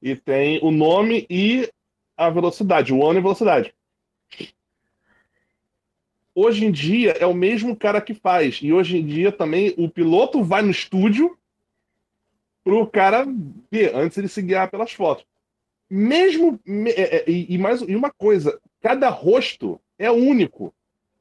[0.00, 1.70] e tem o nome e
[2.16, 3.74] a velocidade, o ano e velocidade.
[6.34, 8.58] Hoje em dia é o mesmo cara que faz.
[8.62, 11.36] E hoje em dia também o piloto vai no estúdio
[12.64, 13.26] pro cara
[13.70, 15.26] ver, antes ele se guiar pelas fotos.
[15.90, 16.58] Mesmo.
[16.66, 20.72] É, é, e, mais uma coisa, cada rosto é único.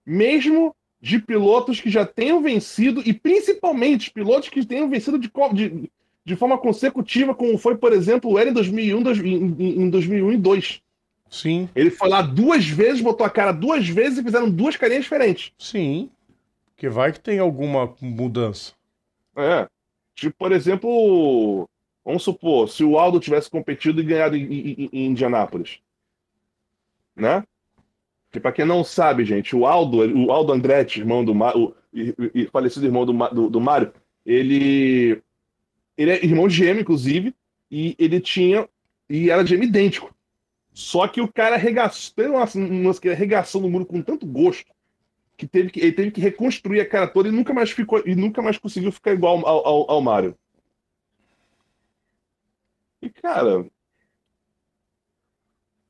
[0.05, 5.91] Mesmo de pilotos que já tenham vencido, e principalmente pilotos que tenham vencido de, de,
[6.23, 10.31] de forma consecutiva, como foi, por exemplo, o L em 2001, dois, em, em 2001
[10.33, 10.81] e 2002.
[11.29, 11.69] Sim.
[11.75, 15.51] Ele foi lá duas vezes, botou a cara duas vezes e fizeram duas carinhas diferentes.
[15.57, 16.09] Sim.
[16.75, 18.73] Que vai que tem alguma mudança.
[19.35, 19.67] É.
[20.13, 21.67] Tipo, por exemplo,
[22.03, 25.79] Vamos supor, se o Aldo tivesse competido e ganhado em, em, em Indianápolis.
[27.15, 27.43] Né?
[28.31, 31.75] Que para quem não sabe, gente, o Aldo, o Aldo Andretti, irmão do Mário,
[32.51, 33.91] falecido irmão do, do, do Mário,
[34.25, 35.21] ele,
[35.97, 37.35] ele é irmão gêmeo, inclusive,
[37.69, 38.67] e ele tinha.
[39.09, 40.15] E era gêmeo idêntico.
[40.73, 44.71] Só que o cara arregaçou, teve uma, uma, arregaçou no muro com tanto gosto
[45.35, 48.15] que, teve que ele teve que reconstruir a cara toda e nunca mais ficou e
[48.15, 50.37] nunca mais conseguiu ficar igual ao, ao, ao Mário.
[53.01, 53.65] E, cara.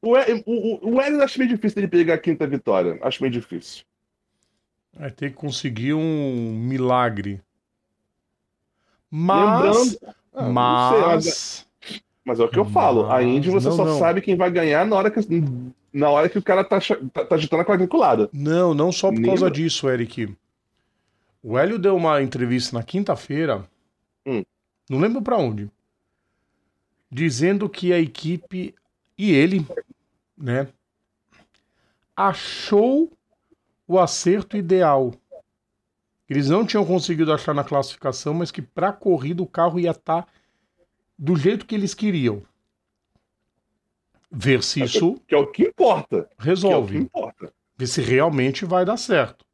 [0.02, 0.14] O,
[0.46, 2.98] o, o Hélio acho meio difícil ele pegar a quinta vitória.
[3.02, 3.84] Acho meio difícil.
[4.94, 7.42] Vai ter que conseguir um milagre.
[9.10, 9.98] Mas.
[10.34, 11.68] Ah, mas.
[12.26, 13.12] mas é o que eu falo.
[13.12, 14.00] A Indy você não, só não.
[14.00, 15.20] sabe quem vai ganhar na hora que,
[15.94, 16.80] na hora que o cara tá,
[17.14, 18.30] tá, tá agitando a quadriculada.
[18.34, 20.34] Não, não só por causa disso, Eric.
[21.44, 23.68] O Hélio deu uma entrevista na quinta-feira.
[24.26, 24.44] Hum.
[24.90, 25.70] Não lembro para onde
[27.12, 28.74] dizendo que a equipe
[29.18, 29.66] e ele,
[30.42, 30.68] né,
[32.16, 33.12] achou
[33.88, 35.14] o acerto ideal.
[36.30, 39.92] Eles não tinham conseguido achar na classificação, mas que para a corrida o carro ia
[39.92, 40.28] estar tá
[41.18, 42.42] do jeito que eles queriam.
[44.32, 45.20] Ver se isso.
[45.28, 46.30] Que é o que importa.
[46.40, 46.72] Resolve.
[46.72, 47.54] Que é o que importa.
[47.78, 49.46] Ver se realmente vai dar certo.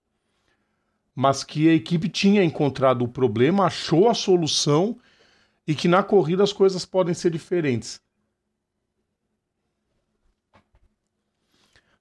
[1.15, 4.99] Mas que a equipe tinha encontrado o problema, achou a solução
[5.65, 7.99] e que na corrida as coisas podem ser diferentes.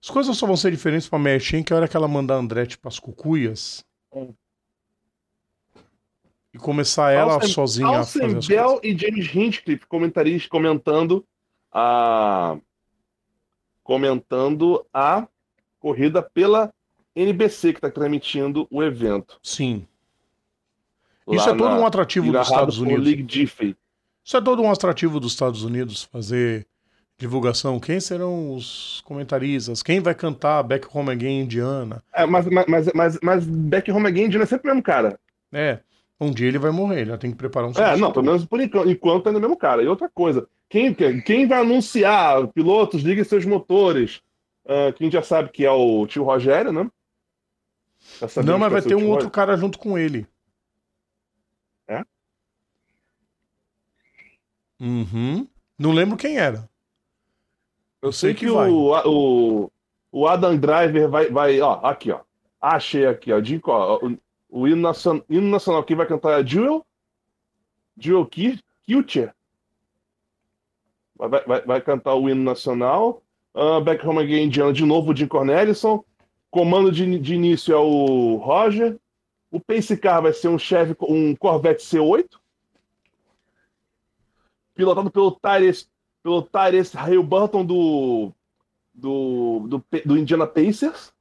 [0.02, 2.34] As coisas só vão ser diferentes para a Merchen que a hora que ela mandar
[2.34, 4.28] a Andretti para as cucuias é.
[6.54, 8.80] e começar ela Alcem, sozinha Alcem a fazer as Bell coisas.
[8.84, 11.26] e James Hinchcliffe comentaristas comentando
[11.72, 12.56] a
[13.82, 15.28] comentando a
[15.78, 16.72] corrida pela
[17.14, 19.38] NBC que está transmitindo o evento.
[19.42, 19.86] Sim.
[21.28, 23.04] Isso é todo um atrativo dos Estados Unidos.
[23.04, 23.76] League.
[24.24, 26.66] Isso é todo um atrativo dos Estados Unidos, fazer
[27.18, 27.80] divulgação.
[27.80, 29.82] Quem serão os comentaristas?
[29.82, 32.02] Quem vai cantar Back Home Again Indiana?
[32.12, 35.18] É, mas, mas, mas, mas Back Home Again Indiana é sempre o mesmo cara.
[35.52, 35.80] É.
[36.20, 38.44] Um dia ele vai morrer, ele já tem que preparar um É, não, pelo menos
[38.46, 39.82] por enquanto, enquanto é no mesmo cara.
[39.82, 44.22] E outra coisa, quem, quem vai anunciar, pilotos, liguem seus motores.
[44.64, 46.90] Uh, quem já sabe que é o tio Rogério, né?
[48.44, 50.26] Não, mas vai ter um outro cara junto com ele.
[51.86, 52.02] É?
[54.80, 55.46] Uhum.
[55.78, 56.68] Não lembro quem era.
[58.06, 59.72] Eu sei, sei que, que o, o,
[60.12, 61.60] o Adam Driver vai, vai.
[61.60, 62.20] Ó, aqui, ó.
[62.60, 63.42] Achei aqui, ó.
[63.42, 66.86] Jim, ó o, o hino, nacional, hino nacional quem vai cantar é Jewel.
[67.98, 68.28] Jewel
[68.86, 69.34] Kilcher.
[71.16, 73.22] Vai, vai, vai cantar o hino nacional.
[73.52, 76.04] Uh, Back Home Again Indiana de novo, o Jim Cornelison.
[76.48, 78.96] Comando de, de início é o Roger.
[79.50, 82.38] O Pace Car vai ser um Chevy, um Corvette C8.
[84.76, 85.88] Pilotado pelo Tyrese,
[86.26, 88.32] pelo Tyrese Burton do,
[88.92, 91.12] do, do, do, Indiana Pacers.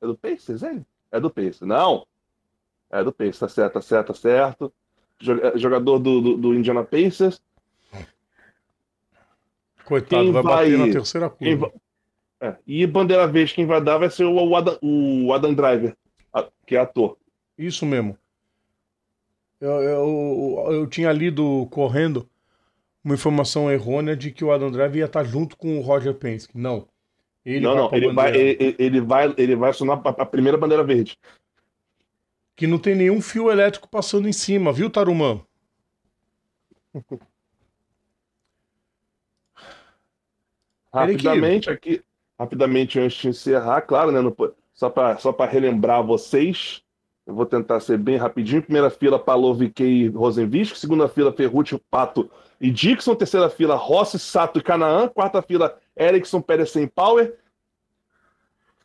[0.00, 0.80] É do Pacers, é?
[1.12, 1.60] É do Pacers.
[1.60, 2.06] Não.
[2.90, 4.72] É do Pacers, tá certo, tá certo, tá certo.
[5.42, 7.42] É, jogador do, do, do Indiana Pacers.
[9.84, 11.70] Coitado, quem vai, vai bater na terceira curva.
[12.40, 15.94] É, e bandeira verde, quem vai dar vai ser o Adam, o Adam Driver,
[16.66, 17.18] que é ator.
[17.58, 18.16] Isso mesmo.
[19.60, 22.26] Eu, eu, eu, tinha lido correndo
[23.02, 26.56] uma informação errônea de que o Adam Driver ia estar junto com o Roger Penske.
[26.56, 26.86] Não.
[27.44, 31.18] Ele não, não, ele vai, ele, ele, vai, ele vai acionar a primeira bandeira verde.
[32.54, 35.40] Que não tem nenhum fio elétrico passando em cima, viu, Tarumã?
[40.92, 42.02] Rapidamente aqui,
[42.38, 44.20] rapidamente antes de encerrar, claro, né?
[44.20, 44.36] No,
[44.74, 46.82] só para só relembrar vocês,
[47.24, 48.60] eu vou tentar ser bem rapidinho.
[48.60, 50.76] Primeira fila, Palovic e Rosenvich.
[50.76, 52.28] Segunda fila, Ferrucci, Pato
[52.60, 53.14] e Dixon.
[53.14, 55.08] Terceira fila, Rossi, Sato e Canaan.
[55.08, 57.34] Quarta fila, Erickson, Pérez e Power.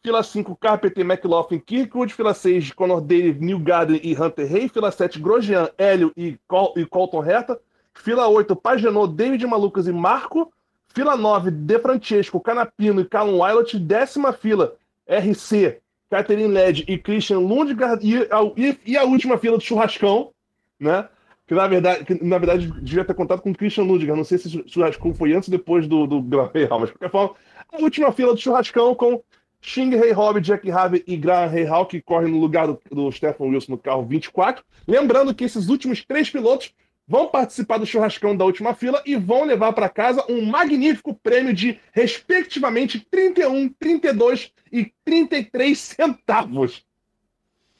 [0.01, 2.13] Fila 5, Carpenter, McLaughlin, Kirkwood.
[2.13, 4.69] Fila 6, Conor Daly, New Garden e Hunter Hay.
[4.69, 7.59] Fila 7, Grosjean, Hélio e, Col e Colton Herta.
[7.93, 10.51] Fila 8, Pagenot, David Malucas e Marco.
[10.89, 13.78] Fila 9, De Francesco, Canapino e Callum Wilot.
[13.80, 14.76] Décima fila,
[15.07, 18.05] RC, Catherine Led e Christian Lundgaard.
[18.05, 20.32] E a, e, e a última fila do Churrascão,
[20.80, 21.09] né?
[21.47, 24.17] Que na verdade, que, na verdade devia ter contato com o Christian Lundgaard.
[24.17, 26.95] Não sei se o Churrascão foi antes ou depois do, do Graham Real, mas de
[26.95, 27.35] qualquer forma,
[27.71, 29.21] a última fila do Churrascão com
[29.61, 33.11] Xing Rei Hobb, Jack Harvey e Graham Rei Hall, que correm no lugar do, do
[33.11, 34.63] Stephen Wilson no carro 24.
[34.87, 36.71] Lembrando que esses últimos três pilotos
[37.07, 41.53] vão participar do churrascão da última fila e vão levar para casa um magnífico prêmio
[41.53, 46.83] de, respectivamente, 31, 32 e 33 centavos.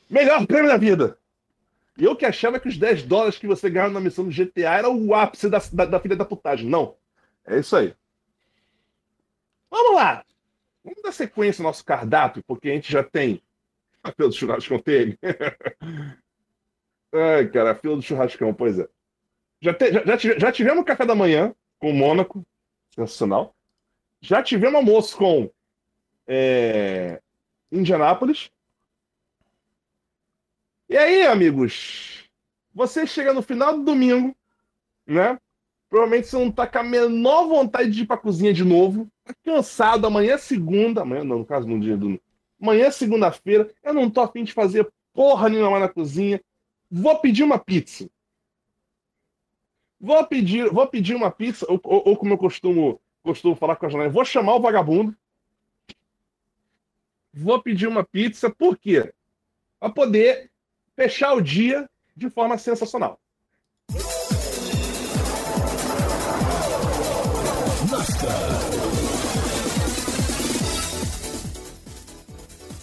[0.10, 1.18] Melhor prêmio da vida.
[1.98, 4.78] E eu que achava que os 10 dólares que você ganhava na missão do GTA
[4.78, 6.70] era o ápice da, da, da filha da putagem.
[6.70, 6.96] Não.
[7.46, 7.94] É isso aí.
[9.70, 10.26] Vamos lá.
[10.84, 13.42] Vamos dar sequência ao nosso cardápio, porque a gente já tem
[14.04, 15.18] a fila do churrascão dele.
[17.14, 18.88] Ai, cara, a fila do churrascão, pois é.
[19.62, 22.46] Já, te, já, já, já tivemos café da manhã com o Mônaco,
[22.94, 23.56] sensacional.
[24.22, 25.50] Já tivemos almoço com
[26.28, 27.22] é,
[27.72, 28.52] Indianápolis.
[30.96, 32.24] E aí, amigos,
[32.74, 34.34] você chega no final do domingo,
[35.06, 35.38] né?
[35.90, 39.06] Provavelmente você não tá com a menor vontade de ir pra cozinha de novo.
[39.26, 42.18] Tá cansado, amanhã é segunda, amanhã não, no caso no dia do.
[42.62, 46.42] Amanhã é segunda-feira, eu não tô afim de fazer porra nenhuma na cozinha.
[46.90, 48.10] Vou pedir uma pizza.
[50.00, 53.86] Vou pedir, vou pedir uma pizza, ou, ou, ou como eu costumo, costumo falar com
[53.86, 55.14] a Janela, vou chamar o vagabundo.
[57.34, 59.14] Vou pedir uma pizza, por quê?
[59.78, 60.55] Para poder
[60.96, 63.20] fechar o dia de forma sensacional.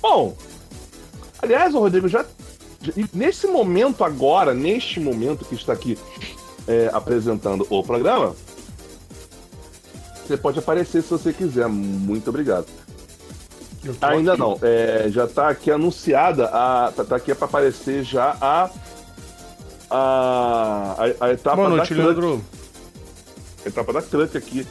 [0.01, 0.37] Bom,
[1.41, 2.27] aliás, o Rodrigo já
[3.15, 5.97] nesse momento agora, neste momento que está aqui
[6.67, 8.35] é, apresentando o programa,
[10.27, 11.69] você pode aparecer se você quiser.
[11.69, 12.67] Muito obrigado.
[14.01, 14.41] Ainda aqui.
[14.41, 14.59] não.
[14.62, 16.93] É, já está aqui anunciada a.
[16.93, 18.70] Tá, tá aqui para aparecer já a.
[19.91, 22.43] A, a, a etapa Boa noite, da Leandro.
[23.66, 24.66] Etapa da truck aqui.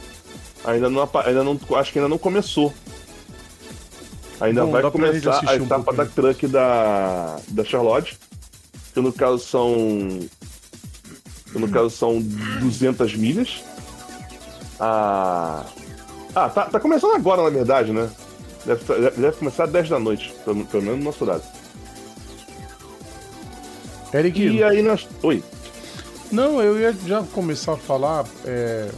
[0.64, 1.58] Ainda não, ainda não.
[1.76, 2.72] Acho que ainda não começou.
[4.40, 8.18] Ainda Bom, vai começar a etapa um da truck da, da Charlotte.
[8.92, 10.18] Que no caso são
[11.54, 13.62] no caso são 200 milhas.
[14.80, 15.64] Ah,
[16.34, 18.10] ah tá, tá começando agora, na verdade, né?
[18.64, 21.42] Deve, deve começar às 10 da noite, pelo, pelo menos no nosso horário.
[24.14, 24.40] Eric.
[24.40, 25.08] E aí nós.
[25.22, 25.42] Oi.
[26.30, 28.26] Não, eu ia já começar a falar.
[28.44, 28.88] É...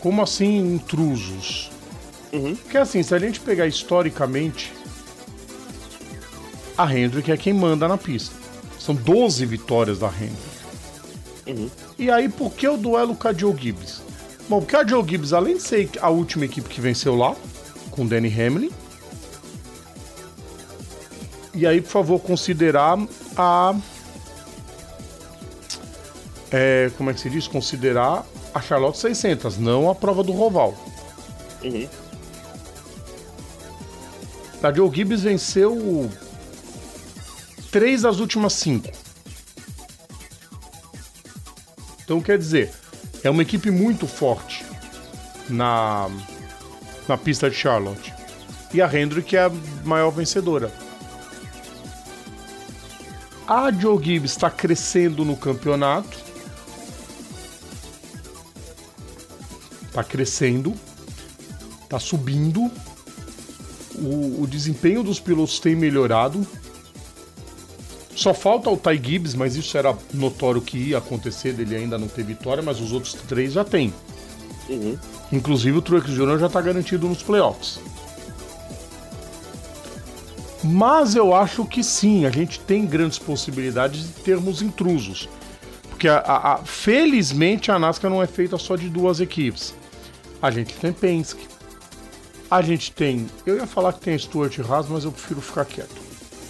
[0.00, 1.70] Como assim intrusos?
[2.32, 2.56] Uhum.
[2.56, 4.72] Porque assim, se a gente pegar historicamente,
[6.76, 8.34] a Hendrick é quem manda na pista.
[8.78, 10.52] São 12 vitórias da Hendrick.
[11.46, 11.70] Uhum.
[11.98, 14.02] E aí, por que o duelo com a Joe Gibbs?
[14.48, 17.36] Bom, porque a Joe Gibbs, além de ser a última equipe que venceu lá,
[17.92, 18.70] com Danny Hamlin,
[21.54, 22.98] e aí, por favor, considerar
[23.36, 23.74] a.
[26.50, 27.46] É, como é que se diz?
[27.46, 28.24] Considerar
[28.54, 30.74] a Charlotte 600, não a prova do Roval.
[31.62, 31.88] Uhum.
[34.62, 36.10] A Joe Gibbs venceu
[37.70, 38.90] três das últimas cinco.
[42.04, 42.72] Então quer dizer,
[43.22, 44.64] é uma equipe muito forte
[45.48, 46.08] na,
[47.08, 48.12] na pista de Charlotte.
[48.72, 49.52] E a Hendrick é a
[49.84, 50.72] maior vencedora.
[53.46, 56.18] A Joe Gibbs está crescendo no campeonato.
[59.82, 60.74] Está crescendo.
[61.82, 62.70] Está subindo.
[63.94, 66.46] O, o desempenho dos pilotos tem melhorado.
[68.14, 72.08] Só falta o Ty Gibbs, mas isso era notório que ia acontecer, dele ainda não
[72.08, 73.92] ter vitória, mas os outros três já tem.
[74.68, 74.96] Uhum.
[75.32, 76.38] Inclusive o Truex Jr.
[76.38, 77.80] já está garantido nos playoffs.
[80.62, 85.28] Mas eu acho que sim, a gente tem grandes possibilidades de termos intrusos.
[85.88, 89.74] Porque a, a, a, felizmente a NASCAR não é feita só de duas equipes.
[90.40, 91.48] A gente tem Penske.
[92.50, 93.26] A gente tem.
[93.46, 95.94] Eu ia falar que tem Stuart Haas, mas eu prefiro ficar quieto.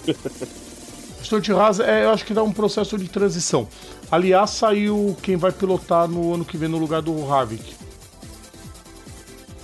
[1.23, 3.67] Stuart Haas, é, eu acho que dá um processo de transição.
[4.11, 7.82] Aliás, saiu quem vai pilotar no ano que vem no lugar do Havik.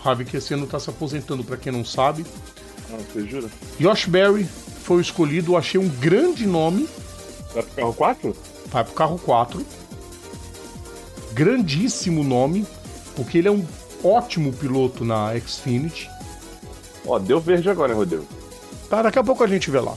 [0.04, 2.26] Havik esse ano está se aposentando, para quem não sabe.
[2.91, 3.47] Ah, você jura?
[3.80, 4.45] Josh Berry
[4.84, 6.88] foi o escolhido, achei um grande nome.
[7.54, 8.38] Vai pro carro 4?
[8.68, 9.66] Vai pro carro 4.
[11.34, 12.66] Grandíssimo nome,
[13.16, 13.66] porque ele é um
[14.04, 16.10] ótimo piloto na Xfinity.
[17.06, 18.26] Ó, deu verde agora, hein, Rodrigo?
[18.89, 19.95] Tá, daqui a pouco a gente vê lá.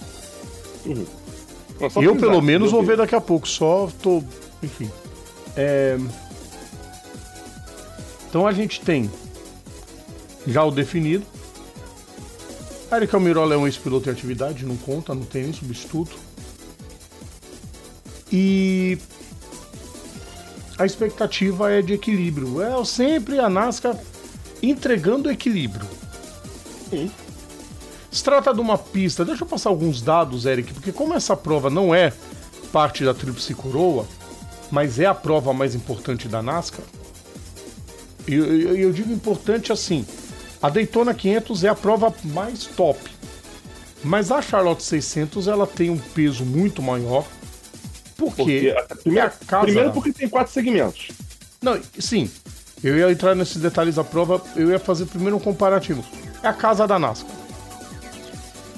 [0.85, 1.07] Uhum.
[1.81, 4.23] Não, eu, pelo menos, vou ver daqui a pouco, só tô.
[4.63, 4.91] Enfim.
[5.57, 5.99] É...
[8.29, 9.11] Então a gente tem
[10.47, 11.25] já o definido.
[12.93, 16.17] Eric Almirola é um ex-piloto em atividade, não conta, não tem nem substituto.
[18.31, 18.99] E
[20.79, 22.61] a expectativa é de equilíbrio.
[22.61, 23.97] É sempre a NASCAR
[24.63, 25.87] entregando equilíbrio.
[26.91, 27.11] Sim.
[28.11, 31.71] Se trata de uma pista, deixa eu passar alguns dados, Eric, porque como essa prova
[31.71, 32.13] não é
[32.71, 34.07] parte da Tríplice Coroa,
[34.71, 36.85] mas é a prova mais importante da NASCAR,
[38.27, 40.07] e eu, eu, eu, digo importante assim,
[40.63, 42.99] a Daytona 500 é a prova mais top,
[44.05, 47.27] mas a Charlotte 600 ela tem um peso muito maior,
[48.17, 49.65] porque, porque primeiro, é a casa...
[49.65, 51.09] Primeiro porque tem quatro segmentos.
[51.61, 52.31] Não, sim,
[52.83, 56.05] eu ia entrar nesses detalhes da prova, eu ia fazer primeiro um comparativo.
[56.43, 57.31] É a casa da NASCAR.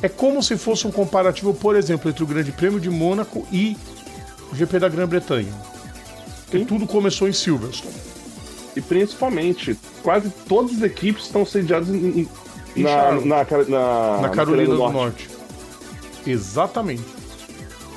[0.03, 3.77] É como se fosse um comparativo, por exemplo, entre o Grande Prêmio de Mônaco e
[4.53, 5.53] o GP da Grã-Bretanha.
[6.51, 8.14] Que tudo começou em Silverstone.
[8.77, 12.29] E principalmente, quase todas as equipes estão sediadas em,
[12.77, 14.95] em na, na, na, na, na, Carolina do, do Norte.
[14.95, 15.29] Norte.
[16.27, 17.05] Exatamente.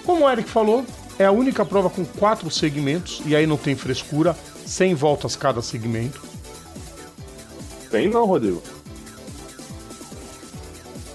[0.05, 0.85] Como o Eric falou,
[1.17, 5.61] é a única prova com quatro segmentos, e aí não tem frescura, 100 voltas cada
[5.61, 6.21] segmento.
[7.89, 8.61] Tem não, Rodrigo.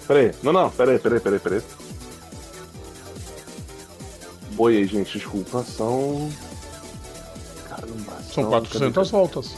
[0.07, 1.63] Peraí, não, não, peraí, peraí, peraí, peraí.
[4.53, 6.31] Boi aí, gente, desculpa, são.
[7.93, 9.55] Caramba, são, são 400 voltas.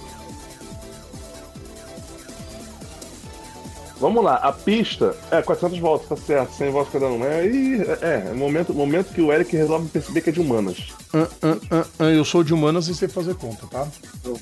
[4.01, 7.25] Vamos lá, a pista é 400 voltas, tá certo, 100 voltas cada um.
[7.25, 10.93] É, é, é momento, momento que o Eric resolve perceber que é de humanas.
[11.15, 13.87] Uh, uh, uh, eu sou de humanas e sei fazer conta, tá?
[14.21, 14.39] Então.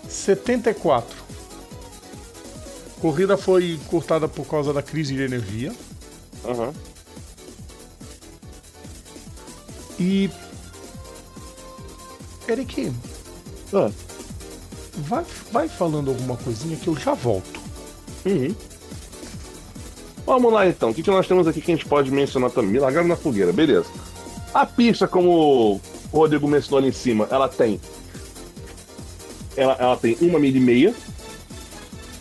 [0.09, 1.15] 74.
[2.99, 5.71] Corrida foi cortada por causa da crise de energia.
[6.43, 6.73] aham.
[9.97, 10.29] E.
[12.51, 12.91] Eric,
[13.73, 13.89] Ah,
[15.07, 17.59] vai, vai falando alguma coisinha que eu já volto.
[18.25, 18.53] uhum.
[20.25, 20.91] Vamos lá então.
[20.91, 22.71] O que, que nós temos aqui que a gente pode mencionar também?
[22.71, 23.85] Milagre na fogueira, beleza.
[24.53, 25.29] A pista, como
[26.11, 27.79] o Rodrigo mencionou ali em cima, ela tem.
[29.57, 30.93] Ela, ela tem uma milha e meia.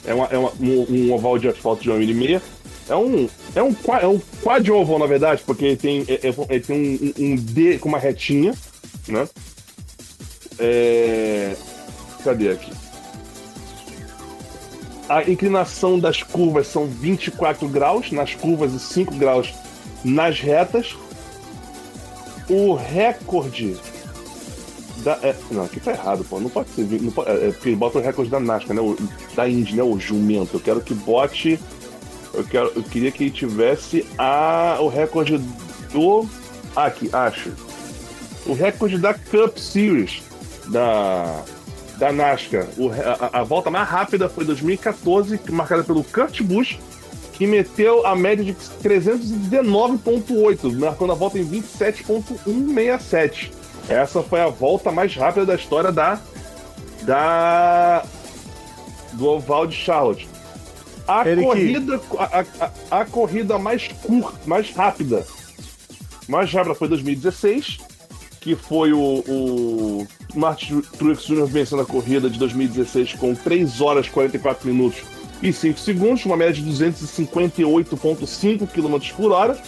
[0.04, 2.42] É, uma, é uma- um, um oval de asfalto de uma milha e meia.
[2.88, 6.60] É um, é um, é um quadri-oval, na verdade, porque ele tem, é- é- ele
[6.64, 8.54] tem um- um D com uma retinha,
[9.06, 9.28] né?
[10.60, 11.56] É...
[12.22, 12.72] Cadê aqui?
[15.08, 19.52] A inclinação das curvas são 24 graus nas curvas e 5 graus
[20.04, 20.94] nas retas.
[22.48, 23.76] O recorde
[24.98, 25.18] da.
[25.22, 26.38] é, não, aqui tá errado, pô.
[26.38, 26.84] Não pode ser.
[27.00, 28.82] Não pode, é, é porque bota o recorde da NASCAR, né?
[28.82, 28.96] O,
[29.34, 29.82] da Indy, né?
[29.82, 30.56] O jumento.
[30.56, 31.58] Eu quero que bote.
[32.32, 35.38] Eu, quero, eu queria que tivesse a, o recorde
[35.92, 36.28] do.
[36.76, 37.52] ah, Aqui, acho.
[38.46, 40.22] O recorde da Cup Series
[40.70, 41.42] da,
[41.98, 42.66] da NASCAR.
[42.78, 46.78] O a, a volta mais rápida foi 2014, marcada pelo Kurt Busch,
[47.34, 53.52] que meteu a média de 319,8, marcando a volta em 27,167.
[53.88, 56.20] Essa foi a volta mais rápida da história da,
[57.02, 58.04] da
[59.14, 60.28] do oval de Charlotte.
[61.08, 61.42] A Eric.
[61.44, 65.26] corrida, a, a- a corrida mais curta, mais rápida,
[66.28, 67.78] mais rápida foi 2016,
[68.40, 71.44] que foi o, o Martin Truex Jr.
[71.46, 75.02] vencendo a corrida de 2016 com 3 horas 44 minutos
[75.42, 79.58] e 5 segundos, uma média de 258,5 km por hora.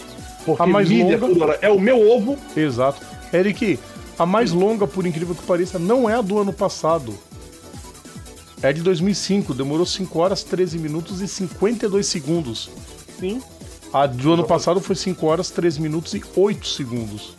[0.45, 1.33] Porque A mais milha longa.
[1.33, 2.37] por hora é o meu ovo.
[2.55, 3.01] Exato.
[3.31, 3.79] Eric,
[4.17, 7.13] a mais longa, por incrível que pareça, não é a do ano passado.
[8.61, 12.69] É de 2005, demorou 5 horas, 13 minutos e 52 segundos.
[13.19, 13.41] Sim.
[13.91, 17.35] A do ano passado foi 5 horas, 13 minutos e 8 segundos.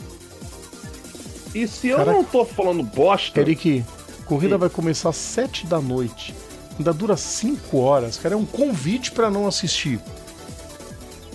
[1.55, 2.17] E se eu Caraca.
[2.17, 3.85] não tô falando bosta, Eric,
[4.25, 6.35] corrida vai começar às 7 da noite.
[6.77, 8.17] Ainda dura 5 horas.
[8.19, 10.01] Cara, é um convite pra não assistir.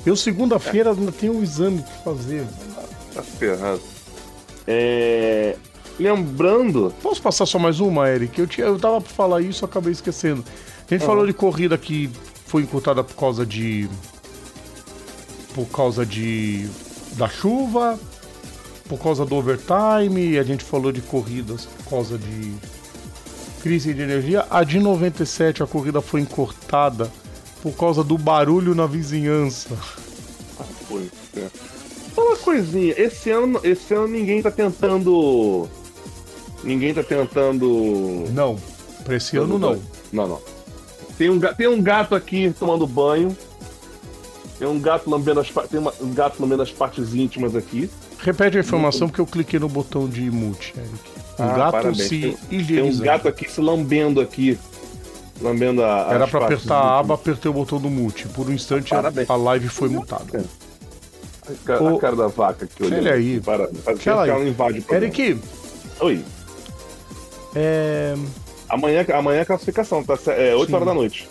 [0.06, 2.46] Eu, segunda-feira, ainda tenho um exame pra fazer.
[3.14, 3.82] tá ferrado.
[4.68, 5.56] É...
[6.00, 8.40] Lembrando, Posso passar só mais uma, Eric?
[8.40, 10.44] Eu, tinha, eu tava pra falar isso, acabei esquecendo.
[10.90, 12.10] A gente falou de corrida que
[12.46, 13.90] foi encurtada por causa de.
[15.54, 16.68] Por causa de.
[17.14, 18.00] da chuva,
[18.90, 22.54] por causa do overtime, e a gente falou de corridas por causa de
[23.62, 24.46] crise de energia.
[24.50, 27.10] A de 97, a corrida foi encurtada
[27.62, 29.70] por causa do barulho na vizinhança.
[30.60, 31.10] Ah, foi.
[31.38, 31.48] É.
[32.18, 35.68] Uma coisinha, esse ano, esse ano ninguém tá tentando.
[36.64, 38.26] Ninguém tá tentando.
[38.34, 38.58] Não,
[39.06, 39.80] pra esse ano não.
[40.12, 40.42] Não, não.
[41.18, 43.38] Tem um, tem um gato aqui tomando banho.
[44.58, 47.90] Tem um gato lambendo as, tem uma- um gato lambendo as partes íntimas aqui.
[48.22, 50.94] Repete a informação porque eu cliquei no botão de mute, Eric.
[51.40, 51.98] Um Ah, gato parabéns.
[52.04, 54.60] se Tem- Tem um gato aqui se lambendo aqui.
[55.42, 56.08] Lambendo a.
[56.12, 58.28] Era partes apertar a aba, apertei o botão do mute.
[58.28, 60.44] Por um instante a, a live foi mutada.
[61.48, 63.00] A cara, Ô, a cara da vaca aqui olhando.
[63.04, 63.40] olha aí.
[63.40, 64.94] Para, para Aquela que ela invade o.
[64.94, 65.40] Eric,
[66.02, 66.24] Oi.
[67.56, 68.16] é...
[68.68, 70.16] Amanhã, amanhã é a classificação, tá?
[70.28, 70.76] É 8 Sim.
[70.76, 71.28] horas da noite.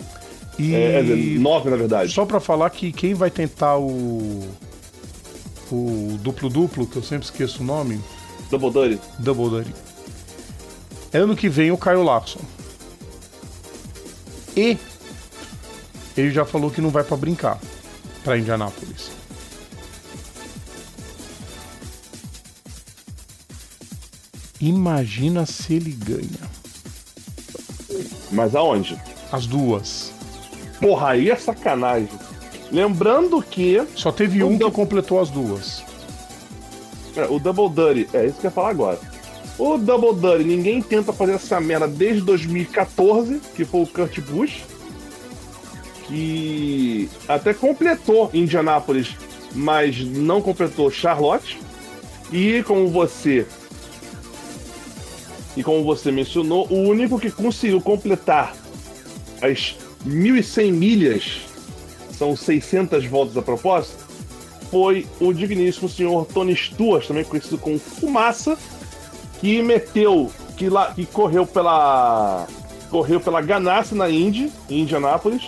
[0.57, 2.11] E É, dizer, 9 na verdade.
[2.11, 4.43] só pra falar que quem vai tentar o
[5.75, 8.01] o duplo duplo, que eu sempre esqueço o nome,
[8.49, 9.01] Double Dirty.
[9.19, 9.73] Double Duty.
[11.13, 12.41] Ano que vem o Caio Larson.
[14.55, 14.77] E
[16.17, 17.59] ele já falou que não vai pra brincar
[18.23, 19.11] pra Indianápolis.
[24.59, 26.49] Imagina se ele ganha.
[28.31, 28.99] Mas aonde?
[29.31, 30.11] As duas.
[30.81, 32.09] Porra, aí é sacanagem.
[32.71, 35.83] Lembrando que Só teve um que completou as duas.
[37.15, 38.99] é, o Double Dirty, é isso que eu ia falar agora.
[39.57, 44.61] O Double Duty, ninguém tenta fazer essa merda desde 2014, que foi o Kurt Busch,
[46.07, 49.17] que até completou Indianápolis,
[49.53, 51.59] mas não completou Charlotte.
[52.31, 53.45] E como você
[55.57, 58.55] e como você mencionou, o único que conseguiu completar
[59.41, 59.75] as
[60.07, 61.41] 1.100 milhas,
[62.19, 63.97] são 600 voltas a propósito,
[64.69, 68.57] foi o digníssimo senhor Tony Stewart, também conhecido como Fumaça,
[69.39, 72.45] que meteu, que, lá, que correu pela
[72.91, 75.43] correu pela Ganassi na Indy, em Indianápolis,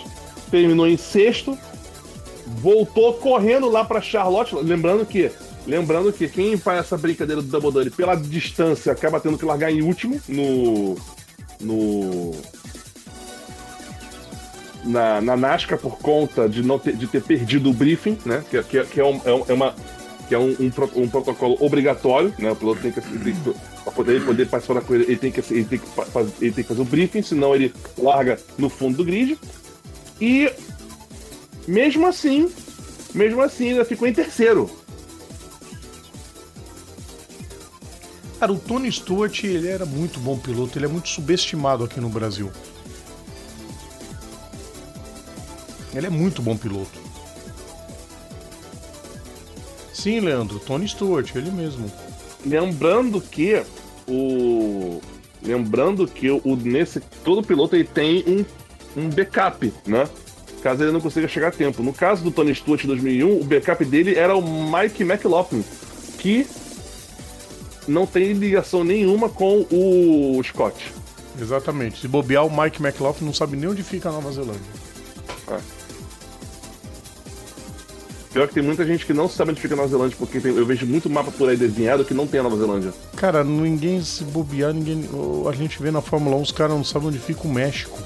[0.48, 1.58] terminou em sexto,
[2.46, 5.30] voltou correndo lá para Charlotte, lembrando que
[5.66, 9.70] lembrando que quem faz essa brincadeira do Double Duty pela distância acaba tendo que largar
[9.70, 10.96] em último no
[11.60, 12.32] no
[14.84, 18.44] na, na NASCAR por conta de não ter, de ter perdido o briefing, né?
[18.50, 19.74] Que, que, que é, um, é, uma
[20.28, 22.50] que é um, um, um, protocolo obrigatório, né?
[22.50, 25.40] O piloto tem que, tem que para poder, poder participar da corrida, ele tem, que,
[25.52, 25.86] ele, tem que
[26.40, 29.38] ele tem que fazer o briefing, senão ele larga no fundo do grid.
[30.20, 30.50] E
[31.66, 32.50] mesmo assim,
[33.14, 34.70] mesmo assim, ainda ficou em terceiro.
[38.38, 42.08] Cara, o Tony Stewart, ele era muito bom piloto, ele é muito subestimado aqui no
[42.08, 42.50] Brasil.
[45.94, 46.98] Ele é muito bom piloto.
[49.92, 51.90] Sim, Leandro, Tony Stewart, ele mesmo.
[52.44, 53.62] Lembrando que
[54.08, 55.00] o
[55.42, 58.44] lembrando que o nesse todo piloto ele tem um,
[59.00, 60.08] um backup, né?
[60.62, 61.82] Caso ele não consiga chegar a tempo.
[61.82, 65.64] No caso do Tony Stewart em 2001, o backup dele era o Mike McLaughlin,
[66.18, 66.46] que
[67.86, 70.92] não tem ligação nenhuma com o Scott.
[71.40, 72.00] Exatamente.
[72.00, 74.60] Se bobear, o Mike McLaughlin não sabe nem onde fica a Nova Zelândia.
[75.48, 75.81] É.
[78.32, 80.56] Pior que tem muita gente que não sabe onde fica a Nova Zelândia, porque tem,
[80.56, 82.92] eu vejo muito mapa por aí desenhado que não tem a Nova Zelândia.
[83.14, 85.06] Cara, ninguém se bobear, ninguém.
[85.46, 87.98] A gente vê na Fórmula 1 os caras não sabem onde fica o México.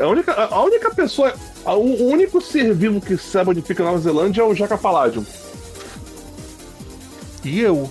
[0.00, 1.34] A única, a única pessoa.
[1.66, 5.26] o único ser vivo que sabe onde fica a Nova Zelândia é o Jaca Paládio.
[7.42, 7.90] E eu.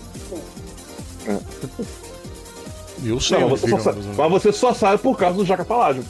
[1.27, 1.37] É.
[3.03, 3.39] Eu sei.
[3.39, 6.05] Não, você sabe, mas você só sabe por causa do Jaca Paládio.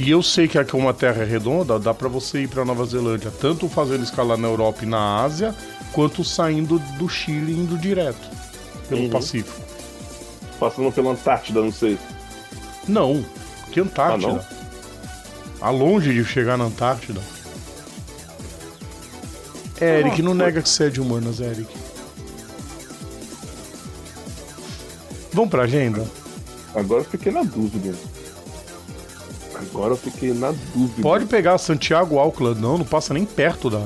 [0.00, 2.86] E eu sei que aqui é uma terra redonda, dá para você ir para Nova
[2.86, 5.54] Zelândia, tanto fazendo escalar na Europa e na Ásia,
[5.92, 8.30] quanto saindo do Chile indo direto
[8.88, 9.10] pelo uhum.
[9.10, 9.60] Pacífico.
[10.58, 11.98] Passando pela Antártida, não sei.
[12.88, 13.22] Não,
[13.70, 14.42] que Antártida?
[15.60, 15.66] Ah?
[15.66, 17.20] A longe de chegar na Antártida.
[19.78, 20.46] É, Eric, não foi.
[20.46, 21.68] nega que você é de humanas, Eric.
[25.34, 26.10] Vamos pra agenda?
[26.74, 27.94] Agora eu fiquei na dúvida.
[29.60, 31.02] Agora eu fiquei na dúvida.
[31.02, 33.80] Pode pegar Santiago Auckland, não, não passa nem perto da.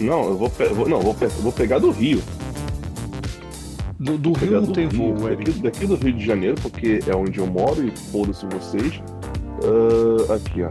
[0.00, 2.22] Não, eu vou, vou não, vou, vou pegar do Rio.
[3.98, 7.00] Do, do Rio não do tem Rio, voo, daqui, daqui, do Rio de Janeiro, porque
[7.06, 9.00] é onde eu moro e foda-se vocês.
[9.62, 10.70] Uh, aqui, ó.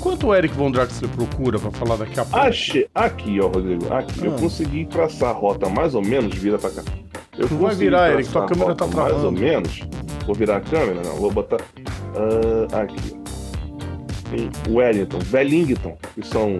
[0.00, 2.38] Quanto o Eric Von Draxler procura pra falar daqui a pouco?
[2.38, 3.92] Achei, aqui, ó, Rodrigo.
[3.92, 4.26] Aqui, ah.
[4.26, 6.82] eu consegui traçar a rota mais ou menos, vira pra cá.
[7.36, 9.12] Eu não vai virar, Eric, tua câmera tá travando.
[9.12, 9.80] Mais ou menos.
[10.26, 11.00] Vou virar a câmera?
[11.02, 11.56] Não, vou botar.
[11.56, 13.16] Uh, aqui.
[14.28, 16.58] Tem Wellington, Wellington, que são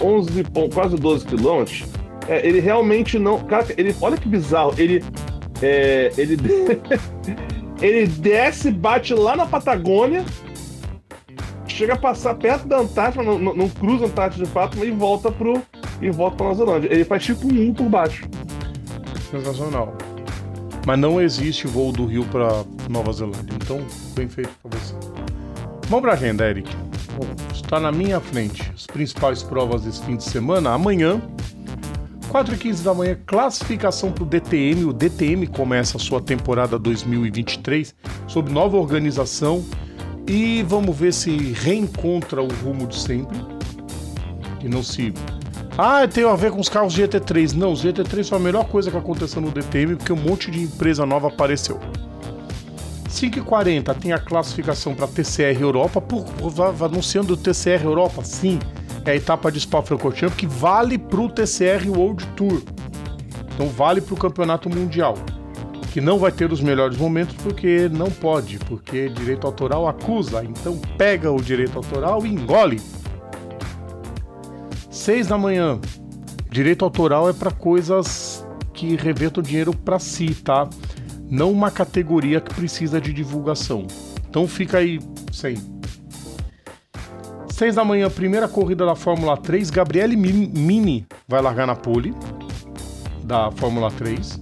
[0.00, 1.84] 11, quase 12 quilômetros.
[2.26, 3.38] É, ele realmente não.
[3.40, 4.72] Cara, ele, olha que bizarro.
[4.78, 5.04] Ele.
[5.62, 6.38] É, ele,
[7.82, 10.24] ele desce, bate lá na Patagônia,
[11.66, 14.90] chega a passar perto da Antártida, não, não, não cruza a Antártida de fato, e
[14.90, 15.62] volta pro.
[16.00, 16.88] E volta pra Nova Zelândia.
[16.90, 18.26] Ele faz tipo um por baixo.
[19.30, 19.94] Sensacional.
[20.86, 23.54] Mas não existe voo do Rio para Nova Zelândia.
[23.54, 24.94] Então, bem feito para você.
[25.88, 26.70] Vamos para a agenda, Eric.
[27.52, 30.70] Está na minha frente as principais provas desse fim de semana.
[30.70, 31.20] Amanhã,
[32.28, 34.84] 4 e 15 da manhã, classificação para o DTM.
[34.84, 37.94] O DTM começa a sua temporada 2023
[38.26, 39.64] sob nova organização
[40.28, 43.36] e vamos ver se reencontra o rumo de sempre.
[44.60, 45.12] Que não se
[45.82, 47.54] ah, tem a ver com os carros GT3.
[47.54, 50.62] Não, os GT3 foi a melhor coisa que aconteceu no DTM, porque um monte de
[50.62, 51.80] empresa nova apareceu.
[53.08, 56.52] 5h40 tem a classificação para TCR Europa, por, por,
[56.84, 58.58] anunciando o TCR Europa, sim,
[59.06, 62.62] é a etapa de Spa-Francorchamps que vale para o TCR World Tour.
[63.54, 65.14] Então vale para o campeonato mundial,
[65.92, 70.44] que não vai ter os melhores momentos porque não pode, porque direito autoral acusa.
[70.44, 72.80] Então pega o direito autoral e engole.
[75.00, 75.80] 6 da manhã.
[76.50, 80.68] Direito autoral é para coisas que revertam dinheiro para si, tá?
[81.30, 83.86] Não uma categoria que precisa de divulgação.
[84.28, 85.00] Então fica aí
[85.32, 85.56] sem.
[87.48, 89.70] 6 da manhã, primeira corrida da Fórmula 3.
[89.70, 92.14] Gabriele Mini vai largar na pole
[93.24, 94.38] da Fórmula 3.